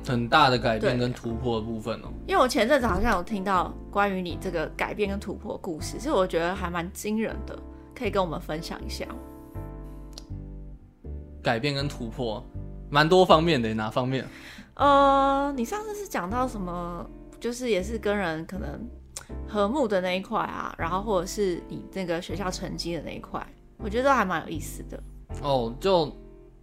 [0.04, 7.58] 很大的改变跟突破的部分哦、因为我前阵子好像有听到关于你这个改变跟突破的故事，所以我觉得还蛮惊人的，
[7.92, 9.04] 可以跟我们分享一下。
[11.42, 12.44] 改变跟突破，
[12.90, 14.24] 蛮多方面的，哪方面？
[14.74, 17.08] 呃，你上次是讲到什么？
[17.38, 18.88] 就是也是跟人可能
[19.46, 23.46] 和睦的那一块啊，然后或者是你那个学校成绩的那一块，
[23.76, 24.98] 我觉得都还蛮有意思的。
[25.42, 25.98] 哦，就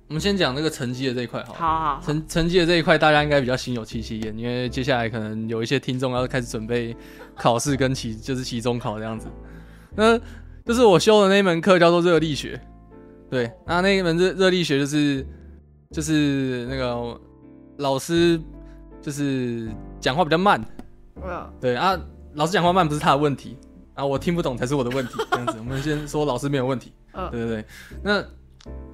[0.08, 1.60] 我们先讲那个成绩的这一块好了。
[1.60, 6.96] 好好好，成成绩的这一块，大家应该比较心有戚戚焉，因为接下来可能有一些听众要开始准备
[7.36, 9.28] 考试跟期，就是期中考这样子。
[9.96, 10.20] 那
[10.66, 12.60] 就是我修的那一门课叫做热力学，
[13.30, 15.26] 对，那那一门热热力学就是
[15.94, 17.18] 就是那个
[17.78, 18.42] 老师
[19.00, 19.70] 就是
[20.02, 20.60] 讲话比较慢，
[21.24, 21.96] 嗯，对啊，
[22.34, 23.56] 老师讲话慢不是他的问题
[23.94, 25.56] 啊，我听不懂才是我的问题，这样子。
[25.60, 27.66] 我们先说老师没有问题，嗯对对对。
[28.04, 28.24] 那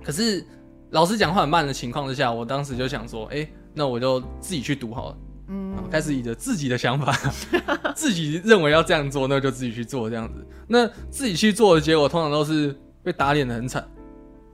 [0.04, 0.46] 可是
[0.90, 5.18] 老师讲话很慢的情况之下，我当时就想说，哎、那我就自己去读好了。
[5.52, 7.12] 嗯啊开始以着自己的想法，
[7.96, 10.46] 自己认为要这样做，那就自己去做这样子。
[10.68, 13.88] 那自己去做的结果，通常都是被打脸的很惨。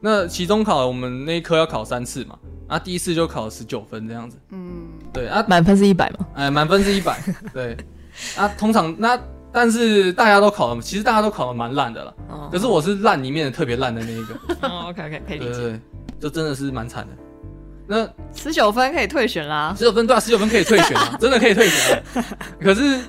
[0.08, 2.38] 那期中考我们那一科要考三次嘛，
[2.68, 6.28] 啊，第一次就考十九分这样子，嗯，对啊，满分是一百嘛？
[6.36, 7.20] 哎，满分是一百，
[7.52, 7.76] 对，
[8.38, 9.20] 啊，通常那
[9.52, 14.36] 但是大家都考的，其实大家都考的蛮烂的了，哦可是我是烂里面的特别烂的那一个，
[14.70, 15.52] 哦，OK OK，可以理解。
[15.52, 15.80] 对对对，
[16.20, 17.14] 就真的是蛮惨的。
[17.88, 19.74] 那十九分可以退选啦。
[19.76, 22.24] 十九分对啊，十九分可以退选啊， 真的可以退选啊。
[22.62, 23.00] 可是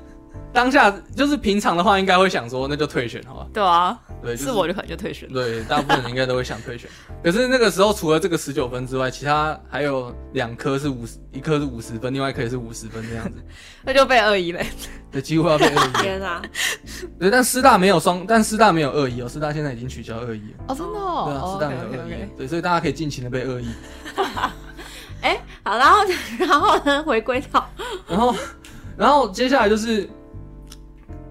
[0.51, 3.47] 当下就是平常的话，应该会想说那就退选好吧？
[3.53, 5.29] 对啊，对，就是我就可能就退选。
[5.29, 6.91] 对，大部分人应该都会想退选。
[7.23, 13.39] 可是那个时候除了这个十九分之外，其他还有两科是五十，一科是五十分，另外一科也是五十分这样子，
[13.85, 14.61] 那就被二一了。
[15.11, 15.93] 对，几乎要被二一。
[16.03, 16.43] 天啊，
[17.21, 20.65] 对，但师大没有双，但师大没有二一哦，师大现在已经取消二一了。
[20.69, 21.41] 哦，真的对哦。
[21.43, 23.69] 啊，师大没有二 OK 一 OK，，对，所以大家可以尽情的被二一。
[25.23, 25.99] 哎、好，然后
[26.39, 27.69] 然后呢，回归到
[28.07, 28.35] 然后，
[28.97, 30.09] 然后接下来就是，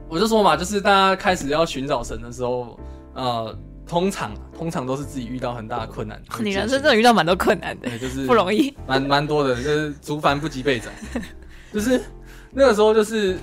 [0.07, 2.79] 我就说嘛，就是大家开始要寻找神的时候，
[3.13, 6.21] 呃，通常通常都是自己遇到很大的困难。
[6.39, 8.75] 你人生真的遇到蛮多困难的，对，就是不容易。
[8.87, 10.91] 蛮蛮多的，就是竹凡不及被宰，
[11.73, 12.01] 就是
[12.51, 13.37] 那个时候就是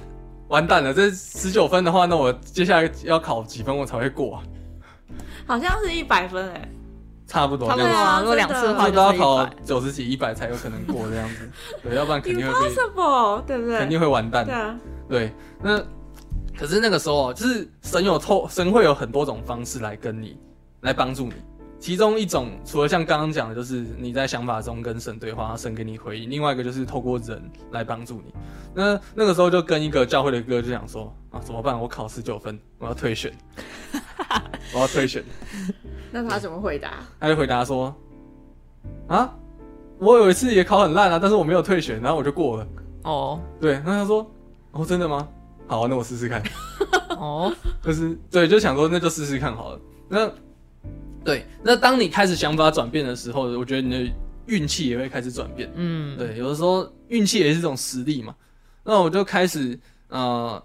[0.49, 0.95] 完蛋了。
[0.95, 4.43] 这十九分的话，那我接下来要考几分我才会过啊？
[5.47, 6.69] 好像是一百分哎、
[7.27, 8.21] 差不多这样子，差不多啊。
[8.21, 11.51] 如果两次的话就都要考九十几、一百才有可能过这样子。
[11.83, 13.79] 对，要不然肯定会被 impossible，对不对？
[13.79, 14.55] 肯定会完蛋对。
[14.55, 15.83] 啊，对，那
[16.63, 20.39] 可是那个时候啊，就是神有透，神会有很多种方式来跟你
[20.83, 21.33] 来帮助你。
[21.81, 28.33] 其中一种，除了像刚刚讲的，就是你在想法中跟神对话，神给你回应；另外一个就是透过人来帮助你。
[28.73, 31.77] 那那个时候就跟一个教会的哥就想说啊，怎么办？
[31.77, 33.37] 我考十九分，我要退选，
[34.73, 35.25] 我要退选。
[36.13, 37.01] 那他怎么回答？
[37.19, 37.93] 他就回答说
[39.09, 39.35] 啊，
[39.99, 42.67] 我有一次也考很烂啊，但是我没有退选，然后我就过了。
[43.03, 44.25] 哦对，那他说
[44.71, 45.27] 哦，真的吗？
[45.67, 46.43] 好，那我试试看。
[47.17, 49.81] 哦，就是对，就想说那就试试看好了。
[50.09, 50.31] 那
[51.25, 54.13] 对，那当你开始想法转变的时候，我觉得你的
[54.47, 55.71] 运气也会开始转变。
[55.75, 58.35] 嗯，对，有的时候运气也是一种实力嘛。
[58.85, 60.61] 那我就开始呃，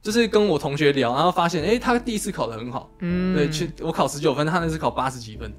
[0.00, 5.52] 就是跟我同学聊，然后发现，诶，他第一次考得很好，嗯，对，去我考十九分，他那次考八十几分，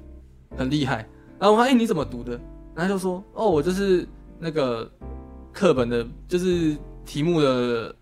[0.56, 1.08] 很厉害。
[1.38, 2.32] 然后我说，诶，你怎么读的？
[2.74, 4.04] 然后他就说，哦，我就是
[4.40, 4.90] 那个
[5.52, 7.94] 课本的，就是题目的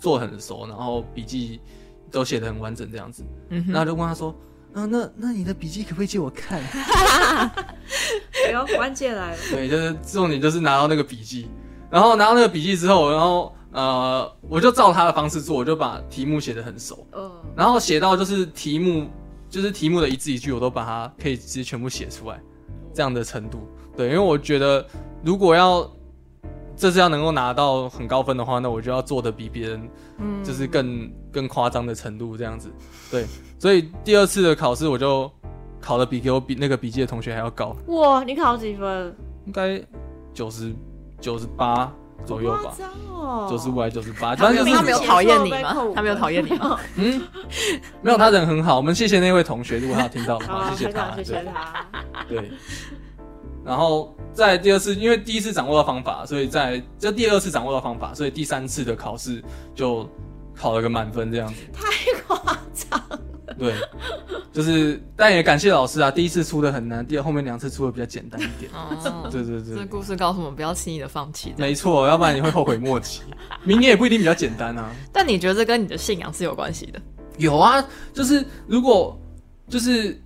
[0.00, 1.60] 做很熟，然后笔记
[2.10, 3.22] 都写的很完整这样子。
[3.50, 4.34] 嗯哼然后就问他说，
[4.72, 6.60] 啊，那那你的笔记可不可以借我看？
[8.46, 11.48] 哎呦，关键来了，对，就是重点就是拿到那个笔记，
[11.90, 19.06] 然后拿到那个笔记之后，然后呃，我就照他的方式做，我就把题目写得很熟，嗯，然后写到就是题目，
[19.48, 22.40] 就是题目的一字一句，我都把它可以直接全部写出来，
[22.94, 23.68] 这样的程度。
[23.96, 24.84] 对，因为我觉得
[25.22, 25.88] 如果要
[26.80, 32.70] 这次要能够拿到很高分的话，那我就要做的比别人嗯就是更更夸张的程度这样子。
[33.10, 33.26] 对，
[33.58, 35.30] 所以第二次的考试我就
[35.78, 37.76] 考的比给我比那个笔记的同学还要高。
[37.88, 39.14] 哇，你考几分？
[39.44, 39.78] 应该
[40.32, 40.74] 九十
[41.20, 41.92] 九十八
[42.24, 45.50] 左右吧夸，张哦，九十五还九十八，他反正就是他没有讨厌你？
[45.50, 46.78] 吗他没有讨厌你吗？
[46.96, 47.20] 嗯，
[48.00, 51.84] 没有他人很好，我们谢谢那位同学，如果他有听到的话，好，谢谢他，谢谢他。
[52.26, 52.50] 对。
[53.70, 59.40] 然后在第二次，因为第一次掌握到方法，所以在这第二次掌握到方法，所以第三次的考试
[59.76, 60.10] 就
[60.56, 61.60] 考了个满分这样子。
[61.72, 61.88] 太
[62.26, 63.00] 夸张，
[63.56, 63.72] 对，
[64.52, 68.68] 就是但也感谢老师啊，第一次出的很难，第二后面两次出的比较简单一点。
[68.74, 71.54] 哦，对对对这，故事告诉我们不要轻易的放弃。
[71.56, 73.20] 没错，要不然你会后悔莫及。
[73.62, 74.90] 明年也不一定比较简单啊。
[75.14, 77.00] 但你觉得这跟你的信仰是有关系的？
[77.38, 77.80] 有啊，
[78.12, 79.16] 就是如果
[79.68, 80.20] 就是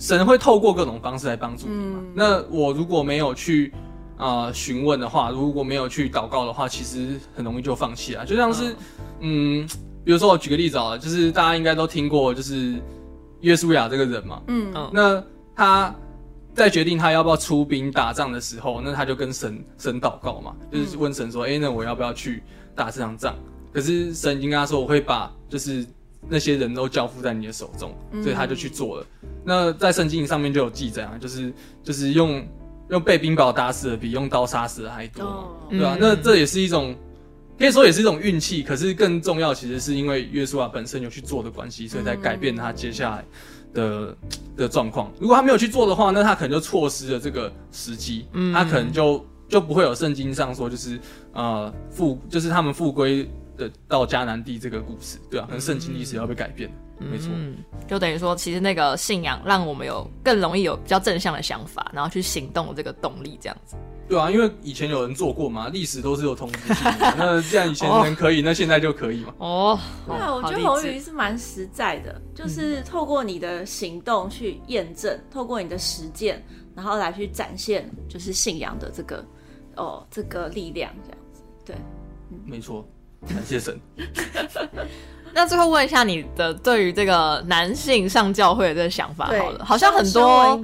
[0.00, 1.98] 神会透过各种方式来帮助你嘛。
[2.00, 3.72] 嗯那我如果没有去
[4.16, 8.24] 啊、呃询问的话，如果没有去祷告的话，其实很容易就放弃啊。
[8.24, 8.74] 就像是
[9.20, 9.68] 嗯
[10.04, 12.74] 比如说我举个例子啊，就是大家应该都听过，就是
[13.42, 14.42] 约书亚这个人嘛。
[14.48, 15.22] 嗯嗯那
[15.54, 15.94] 他
[16.54, 22.42] 在决定他要不要出兵打仗的时候，那他就跟神神祷告嘛，就是问神说：“哎、那我要不要去
[22.74, 23.34] 打这场仗？”
[23.72, 25.86] 可是神已经跟他说：“我会把就是
[26.28, 29.06] 那些人都交付在你的手中。”所以他就去做了。
[29.44, 31.52] 那在圣经上面就有记载啊，就是
[31.82, 32.46] 就是用
[32.90, 36.94] 用被冰雹打死的比用刀杀死的还多嘛，哦对吧、嗯那这也是一种。
[37.58, 43.24] 可以说也是一种运气，可是更重要，其实是因为约书亚本身有去做的关系，所以才改变他接下来
[43.74, 44.16] 的
[44.56, 45.12] 的状况。
[45.20, 50.98] 如果他没有去做的话，那他可能就错失了这个时机，嗯他可能就就不会有圣经上说就是
[51.34, 53.30] 呃复就是他们复归
[53.60, 57.30] 的到迦南地这个故事，对啊，可能圣经历史要被改变，没错。
[57.34, 63.76] 嗯，就等于说，其实那个信仰让我们有更容易有比较正向的想法，然后去行动的这个动力，这样子。
[64.08, 67.14] 对啊，因为以前有人做过嘛，历史都是有同步性的。
[67.16, 69.32] 那既然以前人可以，那现在就可以嘛。
[69.38, 76.44] 哦，对啊，我觉得红宇是蛮实在的，就是透过你的行动去验证，透过你的实践，
[76.74, 79.24] 然后来去展现就是信仰的这个
[79.76, 81.42] 哦这个力量，这样子。
[81.64, 81.76] 对，
[82.44, 82.84] 没错，
[83.28, 83.78] 感谢神。
[85.32, 90.60] 那最后问一下你的对于这个男性上教会的这个想法好了，好像很多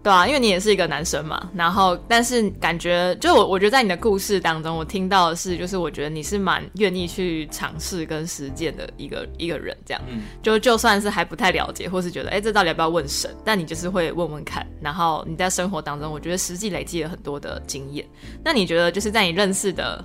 [0.00, 18.06] 对啊，因为你也是一个男生嘛，然后但是感觉就我我觉得在你的故事当中，我听到的是，就是我觉得你是蛮愿意去尝试跟实践的一个一个人，这样，嗯就就算是还不太了解，或是觉得哎这到底要不要问神，但你就是会问问看，然后你在生活当中，我觉得实际累积了很多的经验。
[18.44, 20.04] 那你觉得就是在你认识的，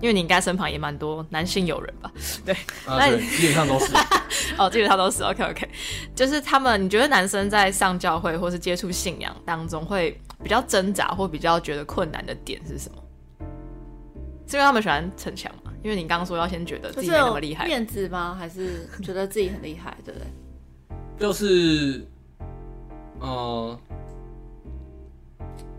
[0.00, 2.12] 因为你应该身旁也蛮多男性友人吧？
[2.44, 2.54] 对
[2.86, 3.92] 啊，那对，基本上都是。
[4.58, 5.68] 哦，基本上都是 OK OK，
[6.14, 12.98] 就是他们，你觉得男生在上教会或是接触信仰当中，会比较挣扎或比较觉得困难的点是什么？
[14.46, 15.72] 是因为他们喜欢逞强吗？
[15.82, 18.34] 因为你刚刚说要先觉得自己那么厉害，面子吗？
[18.38, 20.26] 还是觉得自己很厉害，对不对？
[21.18, 22.06] 就是
[23.20, 23.78] 呃，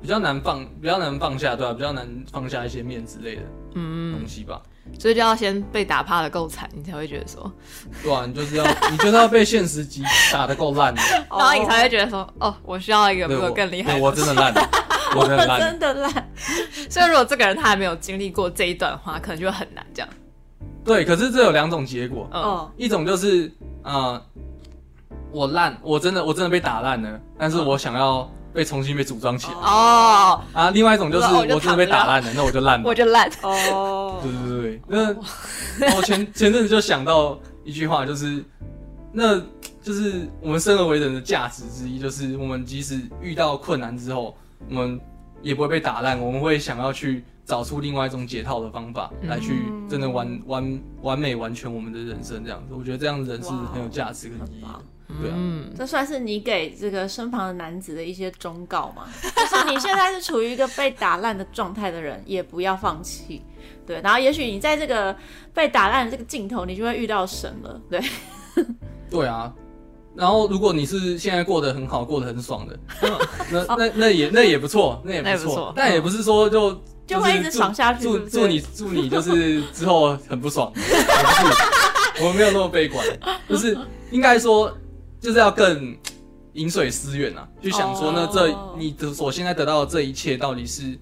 [0.02, 3.42] 比较难放，比较难放下，对吧、比较难放下一些面之类的
[3.74, 4.62] 嗯东，西吧。
[4.98, 7.52] 所以就要先被打趴的够惨，你才会觉得说，
[8.02, 10.02] 对啊，你就是要， 你就是要被现实击
[10.34, 14.00] 打的够烂的， 然后你才会觉得说，哦，我需要一个比我更厉害。
[14.00, 14.52] 我真的烂，
[15.16, 15.60] 我真的我烂。
[15.60, 16.30] 真的烂，
[16.90, 20.10] 所以如果这个人他还没有经历过这一段的话，可能就很难这样。
[20.84, 23.52] 对，可是这有两种结果，嗯，哦，一种就是
[23.84, 24.20] 呃，
[25.32, 28.28] 我烂，我真的我真的被打烂了，但是我想要
[28.60, 29.54] 被重新被组装起来。
[29.54, 32.94] 哦，啊，另外一种就是我就我真的被打烂了， 那我就烂了我。
[32.94, 35.16] 就烂，哦对，对对对，
[35.80, 38.44] 那我前 前阵子就想到一句话，就是
[39.14, 39.40] 那
[39.82, 44.36] 就是我们生而为人的价值之一，就是我们即使遇到困难之后，
[44.68, 45.00] 我们
[45.42, 49.54] 也不会被打烂，我们会想要去找出另外一种解套的方法，嗯来去
[49.90, 52.74] 真的完完完美完全我们的人生这样子。
[52.78, 54.66] 我觉得这样子人是很有价值跟意义。
[55.22, 59.08] 对啊嗯，这算是你给这个身旁的男子的一些忠告吗？
[59.22, 63.42] 就是你现在是处于一个被打烂的状态的人，也不要放弃。
[63.86, 65.16] 对，然后也许你在这个
[65.54, 67.82] 被打烂的这个尽头，你就会遇到神了。
[67.90, 68.02] 对，
[69.10, 69.52] 对啊。
[70.16, 72.78] 然后，如果你是现在过得很好、过得很爽的，
[73.52, 75.72] 那那那也那也不错，那也不错。
[75.76, 80.74] 但也不是说就就会一直爽下去祝祝你祝你就是之后很不爽，
[82.22, 83.06] 我们没有那么悲观，
[83.48, 83.78] 就是
[84.12, 84.76] 应该说
[85.20, 85.96] 就是要更
[86.54, 90.98] 饮水思源啊，去想说呢，哦这你的所现在得到的这一切，到底是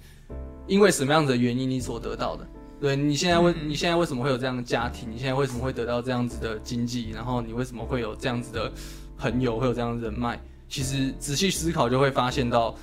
[0.67, 2.47] 因为什么样的原因你所得到的？
[2.79, 5.09] 对你现在为嗯你现在为什么会有这样的家庭？
[5.11, 7.09] 你现在为什么会得到这样子的经济？
[7.11, 8.71] 然后你为什么会有这样子的
[9.17, 10.39] 朋友，会有这样的人脉？
[10.69, 12.75] 其实仔细思考就会发现到，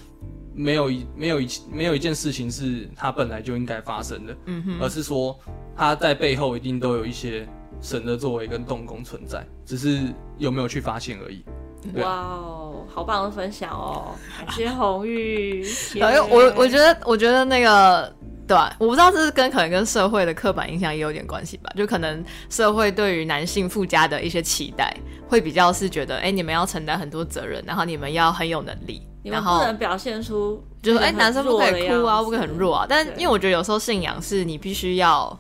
[0.54, 5.38] 没有一没有一没有一件事情是它本来就应该发生的，嗯哼，而是说
[5.76, 7.46] 它在背后一定都有一些
[7.84, 10.00] 神的作为跟动工存在，只是
[10.38, 11.44] 有没有去发现而已。
[11.92, 14.16] 对哇啊，哦，好棒的分享哦！
[14.40, 15.62] 感谢红玉。
[15.94, 18.10] 因为我我觉得，我觉得那个，
[18.48, 21.70] 对吧、我不知道这是跟可能跟社会的刻板印象也有点关系吧。
[21.76, 24.96] 就可能社会对于男性附加的一些期待，
[25.28, 32.86] 会比较是觉得，哎、你们要承担很多责任，然后你们要很有能力，你们然后不能表现出就是哎、很男生不可以哭啊，不可以很弱啊。
[32.88, 35.38] 但因为我觉得有时候信仰是你必须要，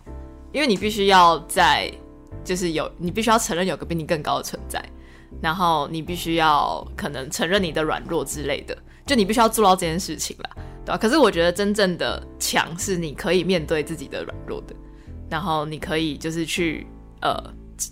[0.52, 1.90] 因为你必须要在，
[2.44, 4.84] 就是有你必须要承认有个比你更高的存在，
[5.40, 8.76] 然后你必须要可能承认你的软弱之类的，
[9.06, 10.50] 就你必须要做到这件事情啦，
[10.84, 14.74] 对吧、可是我觉得真正的强是你可以面对自己的软弱的，
[15.28, 16.86] 然后你可以就是去
[17.20, 17.36] 呃，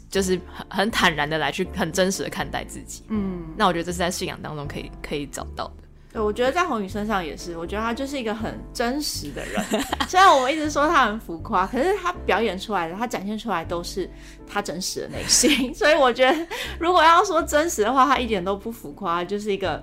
[0.08, 3.02] 就是很很坦然的来去很真实的看待自己。
[3.08, 5.72] 嗯，那我觉得这是在信仰当中可以可以找到。
[6.12, 9.64] 对，我觉得在红宇身上也是，我觉得他就是一个很真实的人。
[10.08, 14.08] 虽然我们一直说他很浮夸，可是他表演出来的，他展现出来都是
[14.46, 15.72] 他真实的内心。
[15.74, 16.46] 所以我觉得，
[16.78, 19.82] 如果要说真实的话，他一点都不浮夸，就是一个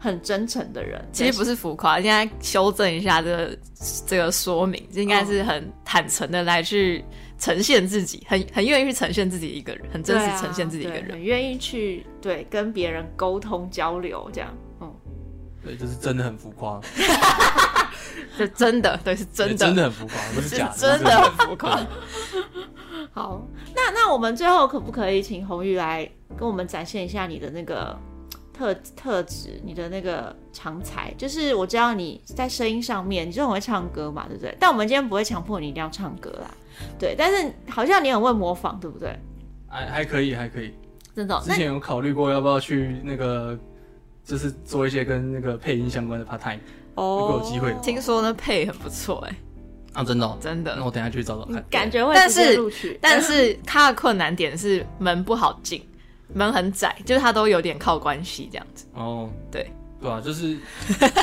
[0.00, 1.00] 很真诚的人。
[1.12, 3.58] 其实不是浮夸，现在修正一下这个
[4.04, 7.04] 这个说明，这应该是很坦诚的来去
[7.38, 11.12] 呈现自己，很很愿意去呈现自己一个人，很真实呈现自己一个对人。
[11.12, 14.52] 很愿意去对跟别人沟通交流这样。
[15.68, 16.80] 嗯，对，就是真的很浮夸，
[18.36, 21.78] 是真的，对，是真的，真的很浮夸，不是是假的，真的很浮夸。
[23.12, 27.96] 好，那那我们最后可不可以请红玉来跟我们展现一下你的那个
[28.52, 31.12] 特特质，你的那个长才？
[31.16, 34.56] 就是我知道你在声音上面，你就很会唱歌嘛，对不对？
[34.60, 36.50] 但我们今天不会强迫你一定要唱歌啦，
[36.98, 37.14] 对。
[37.16, 39.18] 但是好像你很会模仿，对不对？
[39.68, 40.74] 还还可以，还可以。
[41.14, 43.58] 真的哦、之前有考虑过要不要去那个，
[44.28, 46.60] 就是做一些跟那个配音相关的 part time
[46.96, 49.34] 哦如果有机会听说那配很不错，哎，
[49.94, 50.36] 啊，真的、哦。
[50.38, 50.84] 真的那。
[50.84, 51.64] 我等一下去找找看。
[51.70, 55.82] 感觉会但直接是录取， 但是他的困难点是门不好进，
[56.34, 58.84] 门很窄，就是他都有点靠关系这样子。
[58.92, 59.70] 哦，对
[60.00, 60.58] 对啊、就是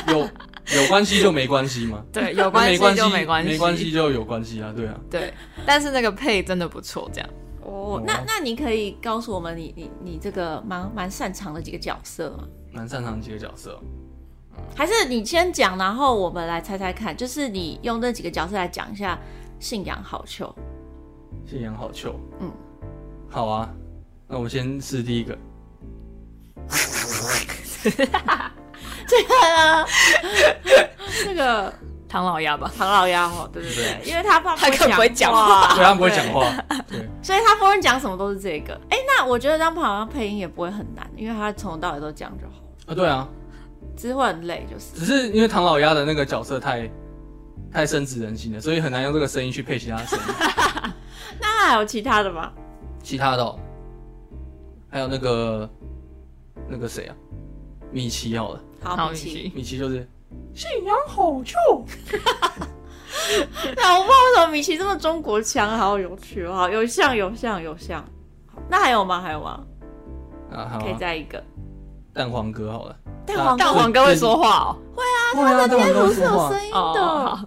[0.08, 0.20] 有
[0.76, 5.00] 有关系就没关系嘛， 对，有关系没关系就没关系，没关系就有关系啊，对啊。
[5.12, 5.32] 对，
[5.64, 7.30] 但是那个配真的不错，这样。
[7.62, 12.48] 哦，那那你可以告诉我们你你你这个蛮蛮擅长的几个角色吗？
[12.76, 13.80] 蛮擅长几个角色。
[14.56, 19.18] 哦、还是你先讲，然后我们来猜猜看，就是你用这几个角色来讲一下
[19.60, 20.54] 信仰好球。
[21.48, 22.52] 信仰好球，嗯，
[23.30, 23.70] 好啊。
[24.28, 25.38] 那我们先试第一个，
[27.84, 29.86] 这个呢，
[31.28, 31.72] 那个
[32.10, 36.52] 唐老鸭吧，唐老鸭哦，对对对，因为他怕他更不会讲话，对，他不会讲话，
[36.88, 38.74] 对，所以他不论讲什么都是这个。
[38.90, 42.54] 哎，那我觉得当唐老鸭配音也不会很难，因为他从头到尾都讲就好，
[42.88, 43.28] 啊，对啊，
[43.96, 44.94] 只是会很累，就是。
[44.94, 46.90] 只是因为唐老鸭的那个角色太
[47.72, 50.26] 太深植人心了，所以很难用这个声音去配其他的声音。
[51.40, 52.52] 那还有其他的吗？
[53.02, 53.60] 其他的、哦，
[54.90, 55.70] 还有那个
[56.68, 57.16] 那个谁啊，
[57.92, 59.52] 米奇好了，好，好米奇。
[59.56, 60.08] 米奇就是
[60.54, 61.58] 信仰好球，
[63.76, 68.02] 那我不知道为什么米奇这么中国腔，好有趣哦，好有像有像有像。
[68.48, 69.22] 好，那还有吗？
[69.22, 69.64] 还有吗？
[70.52, 71.44] 啊，好可以啊，再一个。
[72.16, 72.96] 蛋黄哥好了。
[73.26, 77.40] 蛋黄蛋黄哥会说话哦，会啊，他的天蝠是有声音的。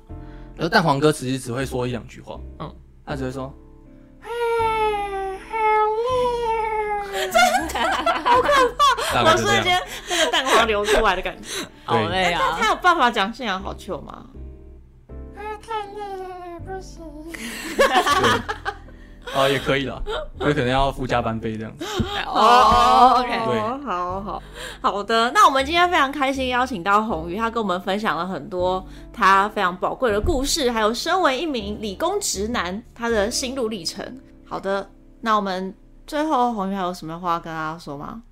[0.61, 2.71] 而蛋黄哥其实只会说一两句话，嗯，
[3.07, 3.51] 他只会说，
[7.13, 7.33] 真
[7.69, 7.81] 的
[8.25, 8.49] 好可
[9.15, 12.59] 怕，我瞬间那个蛋黄流出来的感觉， 好累啊。
[12.61, 14.27] 他有办法讲信仰好球吗？
[15.67, 17.03] 太累了，不行。
[19.35, 20.03] 啊，也可以了，
[20.41, 21.85] 就可能要附加班费这样子。
[22.27, 24.43] 哦，OK，对好好
[24.81, 25.31] 好的。
[25.33, 34.05] 那我们今天非常开心邀请到红宇，他跟我们分享了很多他非常宝贵的故事，还有身为一名理工直男他的心路历程。
[34.47, 34.89] 好的，
[35.21, 35.75] 那我们
[36.07, 38.23] 最后红宇还有什么话跟大家说吗？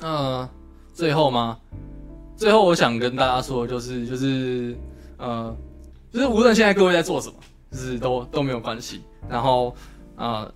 [0.00, 0.48] 呃，
[0.92, 1.58] 最后吗？
[2.36, 4.76] 最后我想跟大家说，就是就是
[5.18, 5.54] 呃，
[6.12, 7.34] 就是无论现在各位在做什么，
[7.70, 9.02] 就是都都没有关系。
[9.28, 9.74] 然后
[10.20, 10.54] 呃，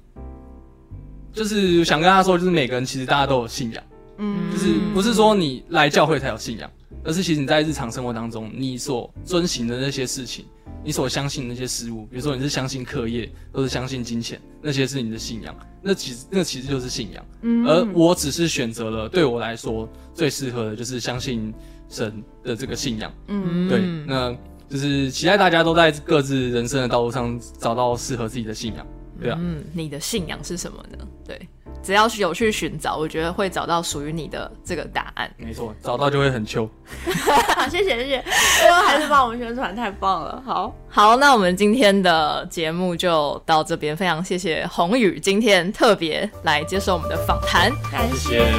[1.33, 3.83] 就是想跟大家说，就是每个人其实大家都有信仰，
[4.19, 6.71] 嗯就是不是说你来教会才有信仰，
[7.03, 10.45] 而是其实你在日常生活当中，你所遵循的那些事情，
[10.85, 17.25] 你所相信的那些事物，比如说你是相信课业，或是相信金钱，那些是你的信仰，那其实那其实就是信仰。
[17.41, 21.53] 嗯而我只是选择了对我来说最适合的，就是相信
[21.89, 23.11] 神的这个信仰。
[23.29, 24.31] 嗯对，那
[24.69, 28.87] 就是期待大家都在各自人生的道路上找到适合自己的信仰。
[29.21, 30.99] 对啊，嗯，你的信仰是什么呢？
[31.27, 31.49] 对，
[31.83, 35.31] 只要是有去寻找，我觉得会找到属于你的这个答案。
[35.37, 36.69] 没错，找到就会很秋。
[37.57, 38.25] 好，谢谢谢谢，
[38.61, 40.43] 最后还是帮我们宣传，太棒了。
[40.45, 47.71] 好，好，那我们今天的节目就到这边，非常谢谢宏宇今天特别来接受我们的访谈。
[47.91, 48.53] 感谢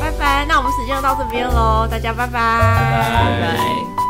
[0.00, 0.46] 拜拜。
[0.48, 4.05] 那我们时间就到这边喽，大家拜拜拜拜拜。